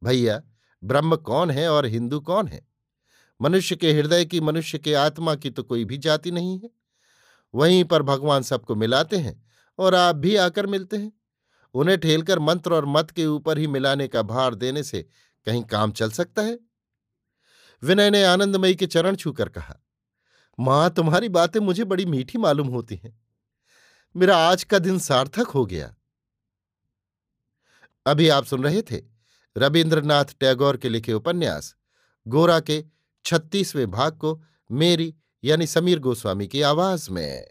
भैया, 0.04 0.42
ब्रह्म 0.84 1.16
कौन 1.16 1.52
है 1.52 1.70
और 1.70 1.86
हिंदू 1.86 2.20
कौन 2.20 2.48
है? 2.48 2.69
मनुष्य 3.42 3.76
के 3.76 3.94
हृदय 3.94 4.26
की, 4.26 4.42
मनुष्य 4.42 4.78
के 4.78 4.94
आत्मा 4.94 5.36
की 5.36 5.50
तो 5.50 5.64
कोई 5.64 5.86
भी 5.86 5.98
जाति 5.98 6.32
नहीं 6.32 6.60
है। 6.60 6.70
वहीं 7.56 7.84
पर 7.84 8.02
भगवान 8.02 8.44
सबको 8.44 8.76
मिलाते 8.76 9.18
हैं 9.18 9.44
और 9.80 9.96
आप 9.96 10.16
भी 10.16 10.36
आकर 10.36 10.68
मिलते 10.68 10.98
हैं। 10.98 11.12
उन्हें 11.74 12.00
ठेलकर 12.00 12.40
मंत्र 12.40 12.74
और 12.74 12.86
मत 12.86 13.12
के 13.12 13.26
ऊपर 13.26 13.58
ही 13.58 13.68
मिलाने 13.68 14.08
का 14.08 14.22
भार 14.22 14.56
देने 14.56 14.84
से 14.84 15.08
कहीं 15.46 15.64
काम 15.64 15.92
चल 15.92 16.12
सकता 16.12 16.42
है? 16.42 16.60
विनय 17.84 18.10
ने 18.10 18.24
आनंदमयी 18.24 18.76
के 18.76 18.88
चरण 18.88 19.16
छूकर 19.16 19.50
कहा, 19.50 19.80
माँ, 20.60 20.90
तुम्हारी 20.90 21.30
बातें 21.30 21.60
मुझे 21.60 21.84
बड़ी 21.84 22.06
मीठी 22.06 22.38
मालूम 22.38 22.68
होती 22.68 22.96
हैं। 22.96 23.22
मेरा 24.16 24.38
आज 24.38 24.64
का 24.64 24.80
दिन 24.80 25.00
सार्थक 25.00 25.48
हो 25.48 25.66
गया। 25.66 25.96
अभी 28.06 28.30
आप 28.30 28.46
सुन 28.46 28.64
रहे 28.64 28.82
थे 28.82 29.02
रविन्द्रनाथ 29.58 30.26
टैगोर 30.40 30.78
के 30.78 30.90
लिखे 30.90 31.14
उपन्यास, 31.14 31.76
गोरा 32.28 32.60
के 32.60 32.86
छत्तीसवें 33.26 33.92
भाग 33.92 34.18
को 34.18 34.42
मेरी 34.72 35.16
यानी 35.44 35.68
समीर 35.68 36.00
गोस्वामी 36.00 36.48
की 36.48 36.62
आवाज़ 36.62 37.12
में। 37.12 37.48